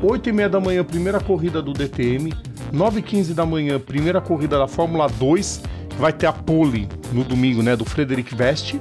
[0.00, 2.32] 8 e meia da manhã, primeira corrida do DTM.
[2.72, 5.60] 9 e 15 da manhã, primeira corrida da Fórmula 2.
[5.98, 7.76] Vai ter a pole no domingo, né?
[7.76, 8.80] Do Frederic Veste.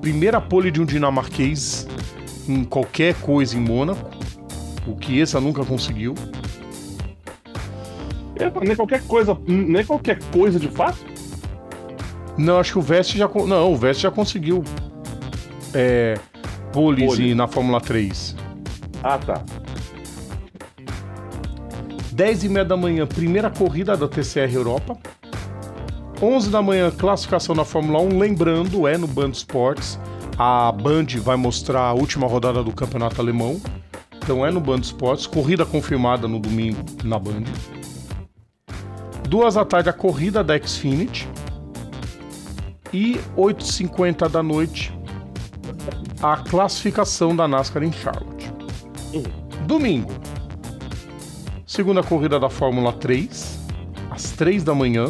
[0.00, 1.86] Primeira pole de um dinamarquês
[2.48, 4.10] em qualquer coisa em Mônaco.
[4.86, 6.14] O que essa nunca conseguiu.
[8.36, 10.98] É, nem qualquer coisa, nem qualquer coisa de fato?
[12.36, 13.28] Não, acho que o Veste já.
[13.28, 14.64] Não, o Veste já conseguiu.
[15.72, 16.18] É.
[16.72, 17.34] Pole, pole.
[17.34, 18.36] na Fórmula 3.
[19.02, 19.42] Ah, tá.
[22.12, 24.96] 10 e meia da manhã, primeira corrida da TCR Europa.
[26.24, 28.18] 11 da manhã, classificação na Fórmula 1.
[28.18, 29.98] Lembrando, é no Band Sports.
[30.38, 33.60] A Band vai mostrar a última rodada do campeonato alemão.
[34.16, 35.26] Então é no Band Sports.
[35.26, 37.44] Corrida confirmada no domingo na Band.
[39.28, 41.28] Duas da tarde, a corrida da Xfinity.
[42.92, 44.96] E 8h50 da noite,
[46.22, 48.52] a classificação da NASCAR em Charlotte.
[49.66, 50.12] Domingo,
[51.74, 53.58] Segunda corrida da Fórmula 3,
[54.08, 55.06] às 3 da manhã.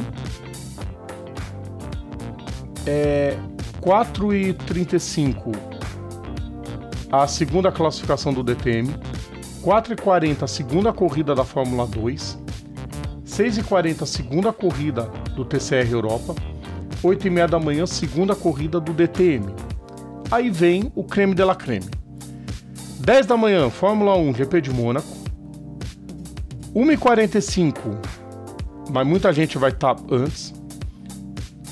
[2.86, 3.36] É
[3.80, 5.52] 4 e 35
[7.10, 8.92] a segunda classificação do DTM.
[9.62, 12.38] 4 e 40 a segunda corrida da Fórmula 2.
[13.24, 15.02] 6 e 40 a segunda corrida
[15.36, 16.34] do TCR Europa.
[17.02, 19.54] 8 e meia da manhã, segunda corrida do DTM.
[20.30, 21.88] Aí vem o creme de la creme.
[23.00, 25.06] 10 da manhã, Fórmula 1 GP de Mônaco.
[26.74, 27.74] 1h45,
[28.90, 30.53] mas muita gente vai estar tá antes.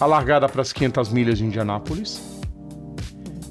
[0.02, 2.20] A largada para as 500 milhas de Indianápolis.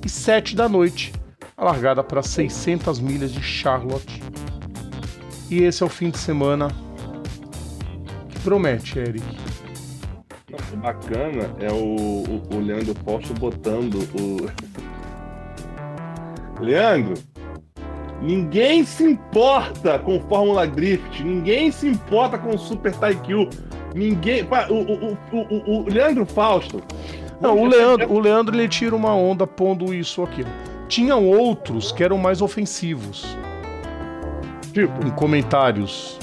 [0.06, 1.14] E 7 da noite,
[1.56, 4.22] a largada para 600 milhas de Charlotte.
[5.49, 6.68] E esse é o fim de semana
[8.28, 9.24] que promete, Eric.
[10.76, 11.86] Bacana é o,
[12.28, 14.52] o, o Leandro Fausto botando o.
[16.62, 17.14] Leandro,
[18.22, 23.49] Ninguém se importa com Fórmula Drift, ninguém se importa com Super Taikyu,
[23.94, 24.48] ninguém.
[24.70, 26.82] O, o, o, o, Leandro Fausto.
[27.39, 30.46] Não, o Leandro, o Leandro ele tira uma onda pondo isso aqui.
[30.88, 33.38] Tinham outros que eram mais ofensivos.
[34.74, 35.06] Tipo?
[35.06, 36.20] Em comentários.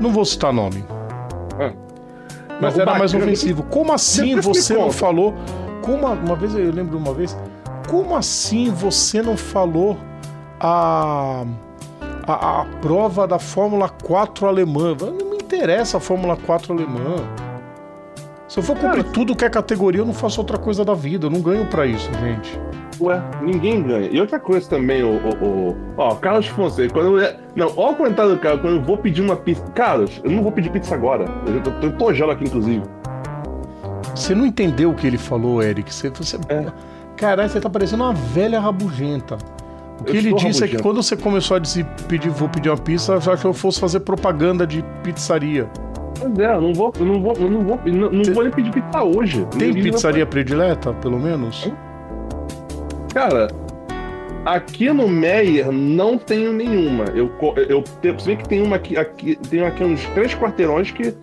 [0.00, 0.84] Não vou citar nome.
[1.60, 1.72] Ah.
[2.60, 3.62] Mas não, era mais ofensivo.
[3.64, 5.34] Como assim você não falou?
[5.82, 7.36] Como uma vez eu lembro uma vez.
[7.88, 9.98] Como assim você não falou
[10.60, 11.44] a,
[12.26, 14.96] a, a prova da Fórmula 4 alemã.
[15.00, 17.16] Não interessa a Fórmula 4 alemã.
[18.48, 20.94] Se eu for cumprir Cara, tudo que é categoria, eu não faço outra coisa da
[20.94, 21.26] vida.
[21.26, 22.60] Eu não ganho para isso, gente.
[23.00, 24.08] Ué, ninguém ganha.
[24.10, 27.96] E outra coisa também, o, o, o ó, Carlos Fonseca, quando eu, não, ó o
[27.96, 29.62] comentário do cara, quando eu vou pedir uma pizza.
[29.74, 31.24] Carlos, eu não vou pedir pizza agora.
[31.46, 32.82] Eu tô, tô tojando aqui, inclusive.
[34.14, 35.92] Você não entendeu o que ele falou, Eric.
[35.92, 36.36] Você, você...
[36.48, 36.66] É.
[37.16, 39.38] Caralho, você tá parecendo uma velha rabugenta.
[40.00, 42.78] O que ele disse é que quando você começou a dizer, pedir, vou pedir uma
[42.78, 45.68] pizza, já que eu fosse fazer propaganda de pizzaria.
[46.18, 48.52] Pois é, eu não vou, eu não vou, eu não vou, não, não vou nem
[48.52, 49.46] pedir pizza hoje.
[49.58, 51.70] Tem pizzaria predileta, pelo menos?
[53.12, 53.48] Cara,
[54.44, 57.04] aqui no Meyer não tenho nenhuma.
[57.14, 57.30] Eu,
[57.68, 61.14] eu, eu sei que tem uma aqui, aqui tem aqui uns três quarteirões que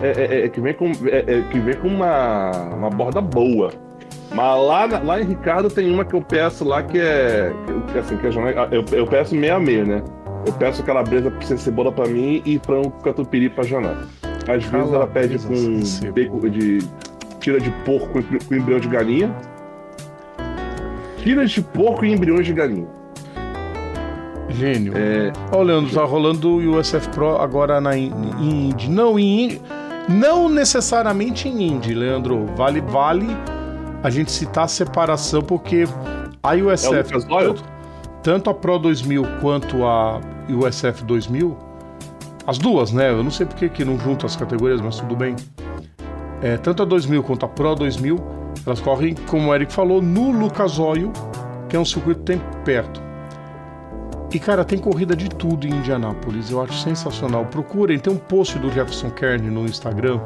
[0.00, 3.70] é, é, é que vem com, é, é, que vem com uma, uma borda boa.
[4.34, 7.52] Mas lá, lá em Ricardo tem uma que eu peço lá que é.
[7.92, 8.30] Que, assim, que é
[8.72, 10.02] eu, eu peço meia a meia, né?
[10.44, 13.96] Eu peço calabresa sem cebola pra mim e frango catupiry pra Janã.
[14.48, 16.78] Às vezes ela pede com bacon de.
[17.38, 19.34] tira de porco com embrião de galinha.
[21.18, 22.88] Tira de porco e embriões de galinha.
[24.48, 24.92] Gênio.
[24.96, 25.32] É...
[25.52, 28.90] Ó, Leandro, tá rolando o USF Pro agora na Indy.
[28.90, 29.62] Não, em Indy.
[30.08, 32.44] Não necessariamente em Indy, Leandro.
[32.56, 33.53] Vale, vale
[34.04, 35.84] a gente citar a separação, porque
[36.42, 37.64] a USF, é tanto,
[38.22, 41.56] tanto a Pro 2000 quanto a USF 2000,
[42.46, 43.08] as duas, né?
[43.08, 45.34] Eu não sei porque que não juntam as categorias, mas tudo bem.
[46.42, 48.18] É, tanto a 2000 quanto a Pro 2000,
[48.66, 51.10] elas correm, como o Eric falou, no Lucas Oil,
[51.70, 53.02] que é um circuito que tem perto.
[54.34, 56.50] E, cara, tem corrida de tudo em Indianápolis.
[56.50, 57.46] Eu acho sensacional.
[57.46, 60.20] Procurem, tem um post do Jefferson Kern no Instagram,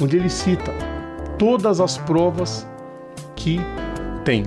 [0.00, 0.97] onde ele cita
[1.38, 2.66] todas as provas
[3.36, 3.60] que
[4.24, 4.44] tem.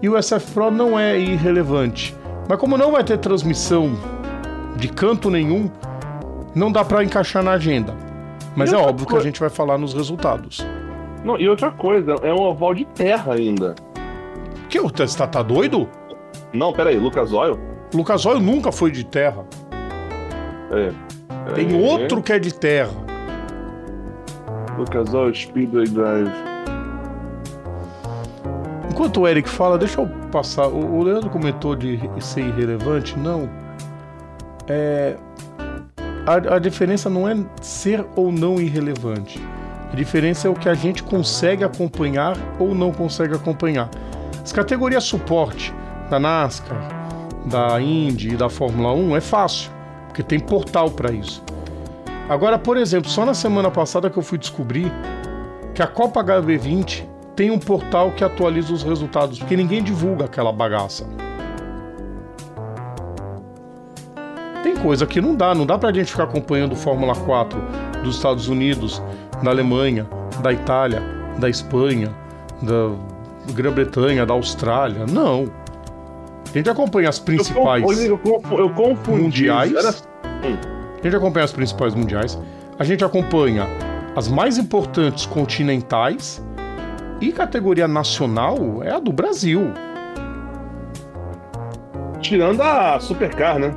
[0.00, 2.16] E o SF Pro não é irrelevante,
[2.48, 3.90] mas como não vai ter transmissão
[4.76, 5.70] de canto nenhum,
[6.54, 7.94] não dá para encaixar na agenda.
[8.56, 10.66] Mas e é óbvio que a gente vai falar nos resultados.
[11.24, 13.74] Não, e outra coisa, é um oval de terra ainda.
[14.68, 15.88] Que o tá, tá doido?
[16.52, 17.58] Não, peraí, Lucas Oil?
[17.94, 19.44] Lucas Oil nunca foi de terra.
[20.70, 20.92] É.
[21.54, 23.09] Tem outro que é de terra.
[24.78, 26.32] Lucas Oil Speedway Drive.
[28.90, 30.66] Enquanto o Eric fala, deixa eu passar.
[30.66, 33.18] O, o Leandro comentou de ser irrelevante.
[33.18, 33.48] Não.
[34.68, 35.16] É,
[36.26, 39.40] a, a diferença não é ser ou não irrelevante.
[39.92, 43.88] A diferença é o que a gente consegue acompanhar ou não consegue acompanhar.
[44.42, 45.74] As categorias suporte
[46.08, 46.78] da NASCAR,
[47.46, 49.70] da Indy e da Fórmula 1 é fácil,
[50.06, 51.42] porque tem portal para isso.
[52.30, 54.92] Agora, por exemplo, só na semana passada que eu fui descobrir
[55.74, 57.04] que a Copa HB20
[57.34, 61.04] tem um portal que atualiza os resultados, porque ninguém divulga aquela bagaça.
[64.62, 67.60] Tem coisa que não dá, não dá pra gente ficar acompanhando Fórmula 4
[68.04, 69.02] dos Estados Unidos,
[69.42, 70.08] da Alemanha,
[70.40, 71.02] da Itália,
[71.36, 72.14] da Espanha,
[72.62, 72.92] da
[73.54, 75.04] Grã-Bretanha, da Austrália.
[75.04, 75.50] Não.
[76.48, 79.20] A gente acompanha as principais eu, eu, eu confundi.
[79.20, 79.74] mundiais.
[79.74, 79.90] Era...
[80.46, 80.69] Hum.
[81.00, 82.38] A gente acompanha as principais mundiais.
[82.78, 83.66] A gente acompanha
[84.14, 86.44] as mais importantes continentais.
[87.20, 89.72] E categoria nacional é a do Brasil.
[92.20, 93.74] Tirando a Supercar, né?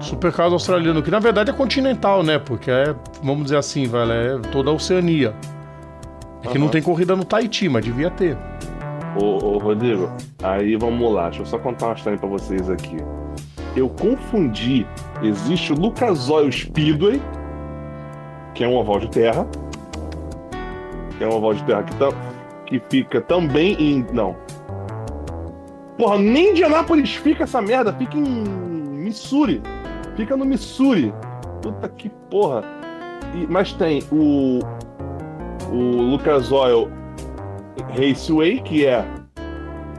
[0.00, 2.38] Supercar australiano, que na verdade é continental, né?
[2.38, 5.34] Porque é, vamos dizer assim, velho, é toda a Oceania.
[6.42, 6.64] É que uhum.
[6.64, 8.36] não tem corrida no Tahiti, mas devia ter.
[9.20, 10.10] Ô, ô, Rodrigo,
[10.42, 12.96] aí vamos lá, deixa eu só contar uma história pra vocês aqui.
[13.76, 14.86] Eu confundi,
[15.22, 17.20] existe o Lucas Oil Speedway,
[18.54, 19.46] que é um oval de terra,
[21.16, 22.08] que é um oval de terra que, tá,
[22.64, 24.06] que fica também em.
[24.14, 24.34] Não.
[25.98, 29.62] Porra, nem Indianápolis fica essa merda, fica em Missouri.
[30.16, 31.12] Fica no Missouri.
[31.60, 32.64] Puta que porra.
[33.34, 34.60] E, mas tem o.
[35.70, 36.90] O Lucas Oil
[37.94, 39.04] Raceway, que é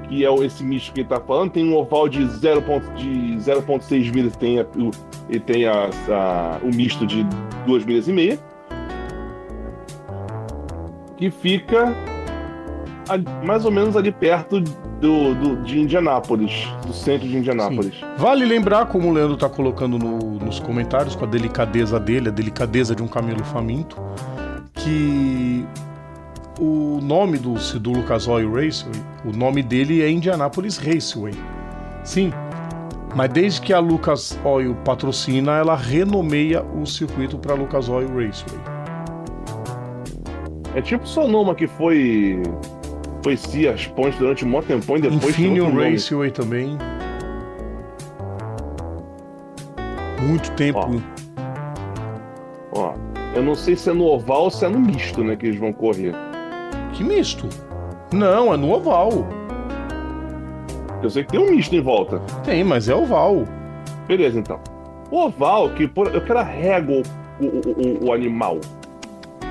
[0.07, 4.59] que é esse misto que ele tá falando, tem um oval de 0.6 milhas tem
[4.59, 4.65] a,
[5.29, 7.25] e tem a, a, o misto de
[7.65, 8.39] 2 milhas e meia,
[11.17, 11.95] que fica
[13.45, 17.95] mais ou menos ali perto do, do, de Indianápolis, do centro de Indianápolis.
[17.95, 18.05] Sim.
[18.17, 22.31] Vale lembrar, como o Leandro está colocando no, nos comentários, com a delicadeza dele, a
[22.31, 23.97] delicadeza de um camelo faminto,
[24.73, 25.65] que
[26.59, 31.33] o nome do, do Lucas Oil Raceway, o nome dele é Indianapolis Raceway.
[32.03, 32.31] Sim,
[33.15, 38.59] mas desde que a Lucas Oil patrocina, ela renomeia o circuito para Lucas Oil Raceway.
[40.75, 42.41] É tipo Sonoma que foi
[43.23, 46.77] foi Cias Ponte durante um bom tempão e depois Infineon Raceway também.
[50.21, 51.01] Muito tempo.
[52.71, 52.93] Ó, ó,
[53.35, 55.59] eu não sei se é no oval ou se é no misto, né, que eles
[55.59, 56.13] vão correr.
[56.97, 57.47] Que misto?
[58.11, 59.11] Não, é no oval.
[61.03, 62.19] Eu sei que tem um misto em volta.
[62.43, 63.43] Tem, mas é oval.
[64.07, 64.59] Beleza, então.
[65.11, 67.03] O oval, que por, eu quero a régua
[67.39, 68.57] o, o, o, o animal.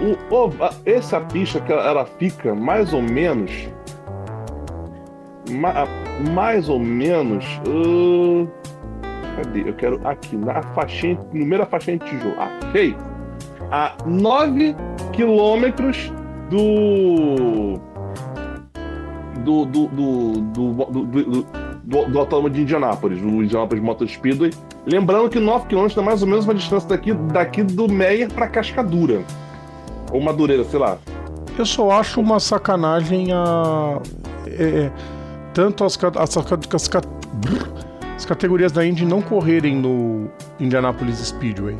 [0.03, 0.51] O,
[0.85, 3.69] essa pista que ela fica mais ou menos.
[5.49, 5.87] Ma,
[6.35, 7.45] mais ou menos.
[7.65, 8.49] Uh,
[9.37, 9.69] cadê?
[9.69, 11.15] Eu quero aqui, na faixinha.
[11.31, 12.35] Primeira faixinha de tijolo.
[12.41, 12.97] Achei!
[13.71, 14.75] A 9
[15.13, 16.13] quilômetros
[16.51, 17.81] do.
[19.45, 19.65] Do.
[19.67, 19.87] Do.
[19.89, 20.33] Do.
[21.87, 24.53] Do, do, autódromo de Indianápolis, do Indianápolis Motor Speedway.
[24.85, 28.49] Lembrando que 9 km é mais ou menos uma distância daqui, daqui do Meyer para
[28.49, 29.23] Cascadura.
[30.11, 30.99] Ou Madureira, sei lá.
[31.57, 34.01] Eu só acho uma sacanagem a.
[34.47, 34.91] É,
[35.55, 36.91] tanto as, as, as,
[38.17, 40.29] as categorias da Indy não correrem no
[40.59, 41.79] Indianapolis Speedway.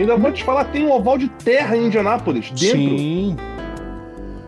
[0.00, 2.78] Ainda vou te falar, tem um oval de terra em Indianápolis, dentro.
[2.78, 3.36] Sim.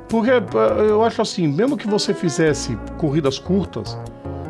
[0.09, 0.43] Porque eh,
[0.89, 3.99] eu acho assim, mesmo que você fizesse corridas curtas,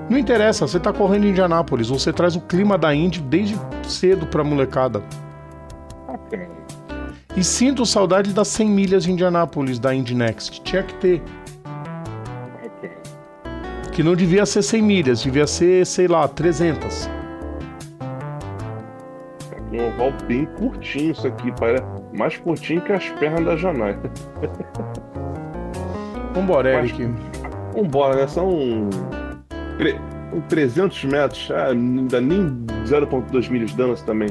[0.09, 4.27] não interessa, você tá correndo em Indianápolis, você traz o clima da Indy desde cedo
[4.29, 5.03] pra molecada.
[6.07, 6.47] Okay.
[7.37, 10.63] E sinto saudade das 100 milhas de Indianápolis da Indy Next.
[10.63, 11.23] Tinha que ter.
[13.91, 17.11] Que não devia ser 100 milhas, devia ser, sei lá, 300
[19.73, 23.99] um oval bem curtinho isso aqui, parece mais curtinho que as pernas da Janai.
[26.35, 27.09] Vambora, Eric.
[27.75, 28.27] Vambora, né?
[28.27, 28.89] São
[30.49, 32.49] 300 metros, ah, ainda nem
[32.85, 34.29] 0.2 milhas de dano também.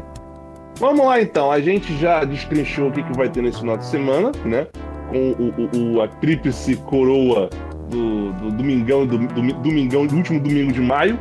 [0.79, 3.85] Vamos lá então, a gente já destrinchou o que, que vai ter nesse final de
[3.85, 4.65] semana, né?
[5.09, 7.49] Com o, o a tríplice coroa
[7.89, 11.19] do, do domingão, do, do, domingão, do último domingo de maio,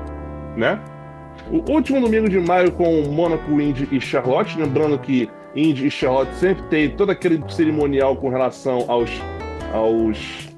[0.57, 0.81] né?
[1.51, 4.59] O último domingo de maio com Monaco, Indy e Charlotte.
[4.59, 9.11] Lembrando que Indy e Charlotte sempre tem todo aquele cerimonial com relação aos,
[9.73, 10.49] aos,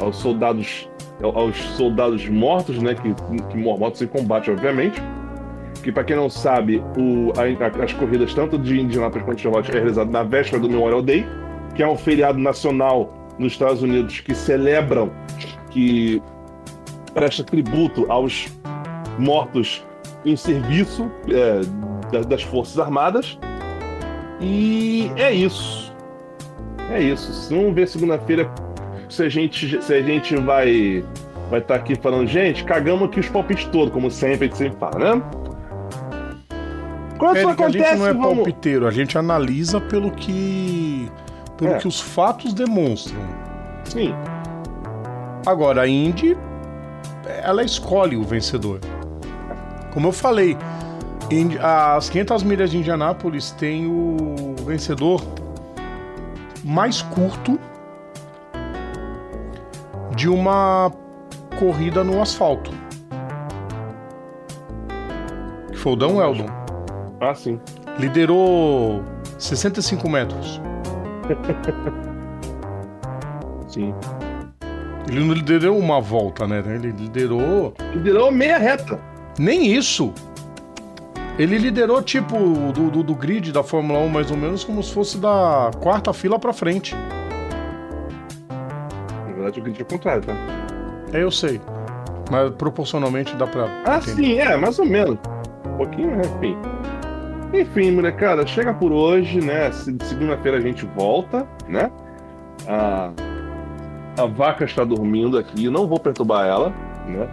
[0.00, 0.88] aos soldados
[1.22, 2.94] aos soldados mortos, né?
[2.94, 3.14] Que,
[3.50, 5.00] que mortos em combate, obviamente.
[5.82, 9.70] que para quem não sabe, o, a, as corridas tanto de Indianapolis quanto de Charlotte
[9.70, 11.26] é realizado na véspera do Memorial Day,
[11.74, 15.10] que é um feriado nacional nos Estados Unidos que celebram,
[15.70, 16.22] que
[17.14, 18.46] presta tributo aos
[19.18, 19.84] mortos
[20.24, 21.60] em serviço é,
[22.24, 23.38] das Forças Armadas.
[24.40, 25.92] E é isso.
[26.90, 27.48] É isso.
[27.54, 28.50] Vamos ver segunda-feira
[29.08, 31.04] se a gente se a gente vai
[31.50, 34.56] vai estar tá aqui falando, gente, cagamos aqui os palpites todos, como sempre a gente
[34.56, 35.22] sempre fala, né?
[37.18, 38.34] Quando isso acontece, a gente não é vamos...
[38.36, 41.10] palpiteiro, a gente analisa pelo que
[41.56, 41.78] pelo é.
[41.78, 43.20] que os fatos demonstram.
[43.84, 44.14] Sim.
[45.46, 46.36] Agora a Indy
[47.44, 48.80] ela escolhe o vencedor.
[49.92, 50.56] Como eu falei,
[51.60, 55.22] as 500 milhas de Indianápolis tem o vencedor
[56.64, 57.58] mais curto
[60.16, 60.90] de uma
[61.58, 62.70] corrida no asfalto.
[65.70, 66.46] Que foi o Dan Weldon.
[67.20, 67.60] Ah, sim.
[67.98, 69.02] Liderou
[69.38, 70.60] 65 metros.
[73.68, 73.94] sim.
[75.08, 76.62] Ele não liderou uma volta, né?
[76.66, 77.74] Ele liderou.
[77.92, 79.11] Liderou meia reta.
[79.38, 80.12] Nem isso.
[81.38, 82.36] Ele liderou, tipo,
[82.72, 86.12] do, do, do, grid da Fórmula 1, mais ou menos, como se fosse da quarta
[86.12, 86.94] fila pra frente.
[89.26, 90.34] Na verdade, o grid é o contrário, tá?
[91.12, 91.60] É, eu sei.
[92.30, 93.66] Mas proporcionalmente dá pra.
[93.84, 94.14] Ah, entender.
[94.14, 95.18] sim, é, mais ou menos.
[95.66, 96.22] Um pouquinho, né?
[96.36, 96.56] Enfim.
[97.52, 99.70] Enfim, molecada, chega por hoje, né?
[99.72, 101.90] Segunda-feira a gente volta, né?
[102.66, 103.10] A,
[104.18, 106.70] a vaca está dormindo aqui, não vou perturbar ela,
[107.06, 107.28] né?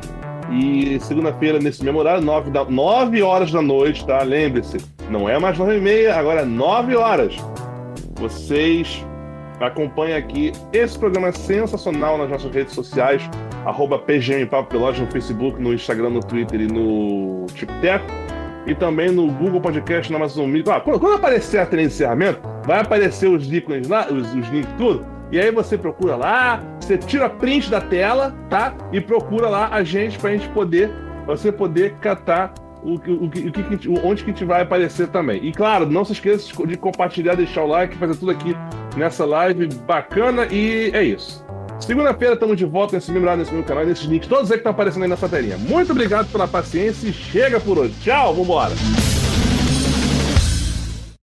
[0.52, 4.24] E segunda-feira, nesse mesmo horário, 9, da, 9 horas da noite, tá?
[4.24, 4.78] Lembre-se,
[5.10, 7.36] não é mais 9 e meia, agora é 9 horas.
[8.16, 9.06] Vocês
[9.60, 13.22] acompanhem aqui esse programa sensacional nas nossas redes sociais,
[13.66, 18.04] arroba PGM Papo Pelote no Facebook, no Instagram, no Twitter e no TikTok.
[18.66, 20.70] E também no Google Podcast, na Amazon Music.
[20.70, 24.50] Ah, quando, quando, aparecer a trilha de encerramento, vai aparecer os ícones lá, os, os
[24.50, 25.19] links tudo.
[25.32, 28.74] E aí você procura lá, você tira print da tela, tá?
[28.92, 30.92] E procura lá a gente pra gente poder,
[31.26, 32.54] você poder catar
[32.84, 35.46] o, o, o, o, onde que a gente vai aparecer também.
[35.46, 38.56] E claro, não se esqueça de compartilhar, deixar o like, fazer tudo aqui
[38.98, 41.46] nessa live bacana e é isso.
[41.80, 44.72] Segunda-feira estamos de volta nesse mesmo nesse meu canal, nesses links, todos aí que estão
[44.72, 45.58] aparecendo aí nessa telinha.
[45.58, 47.94] Muito obrigado pela paciência e chega por hoje.
[48.02, 48.74] Tchau, vambora!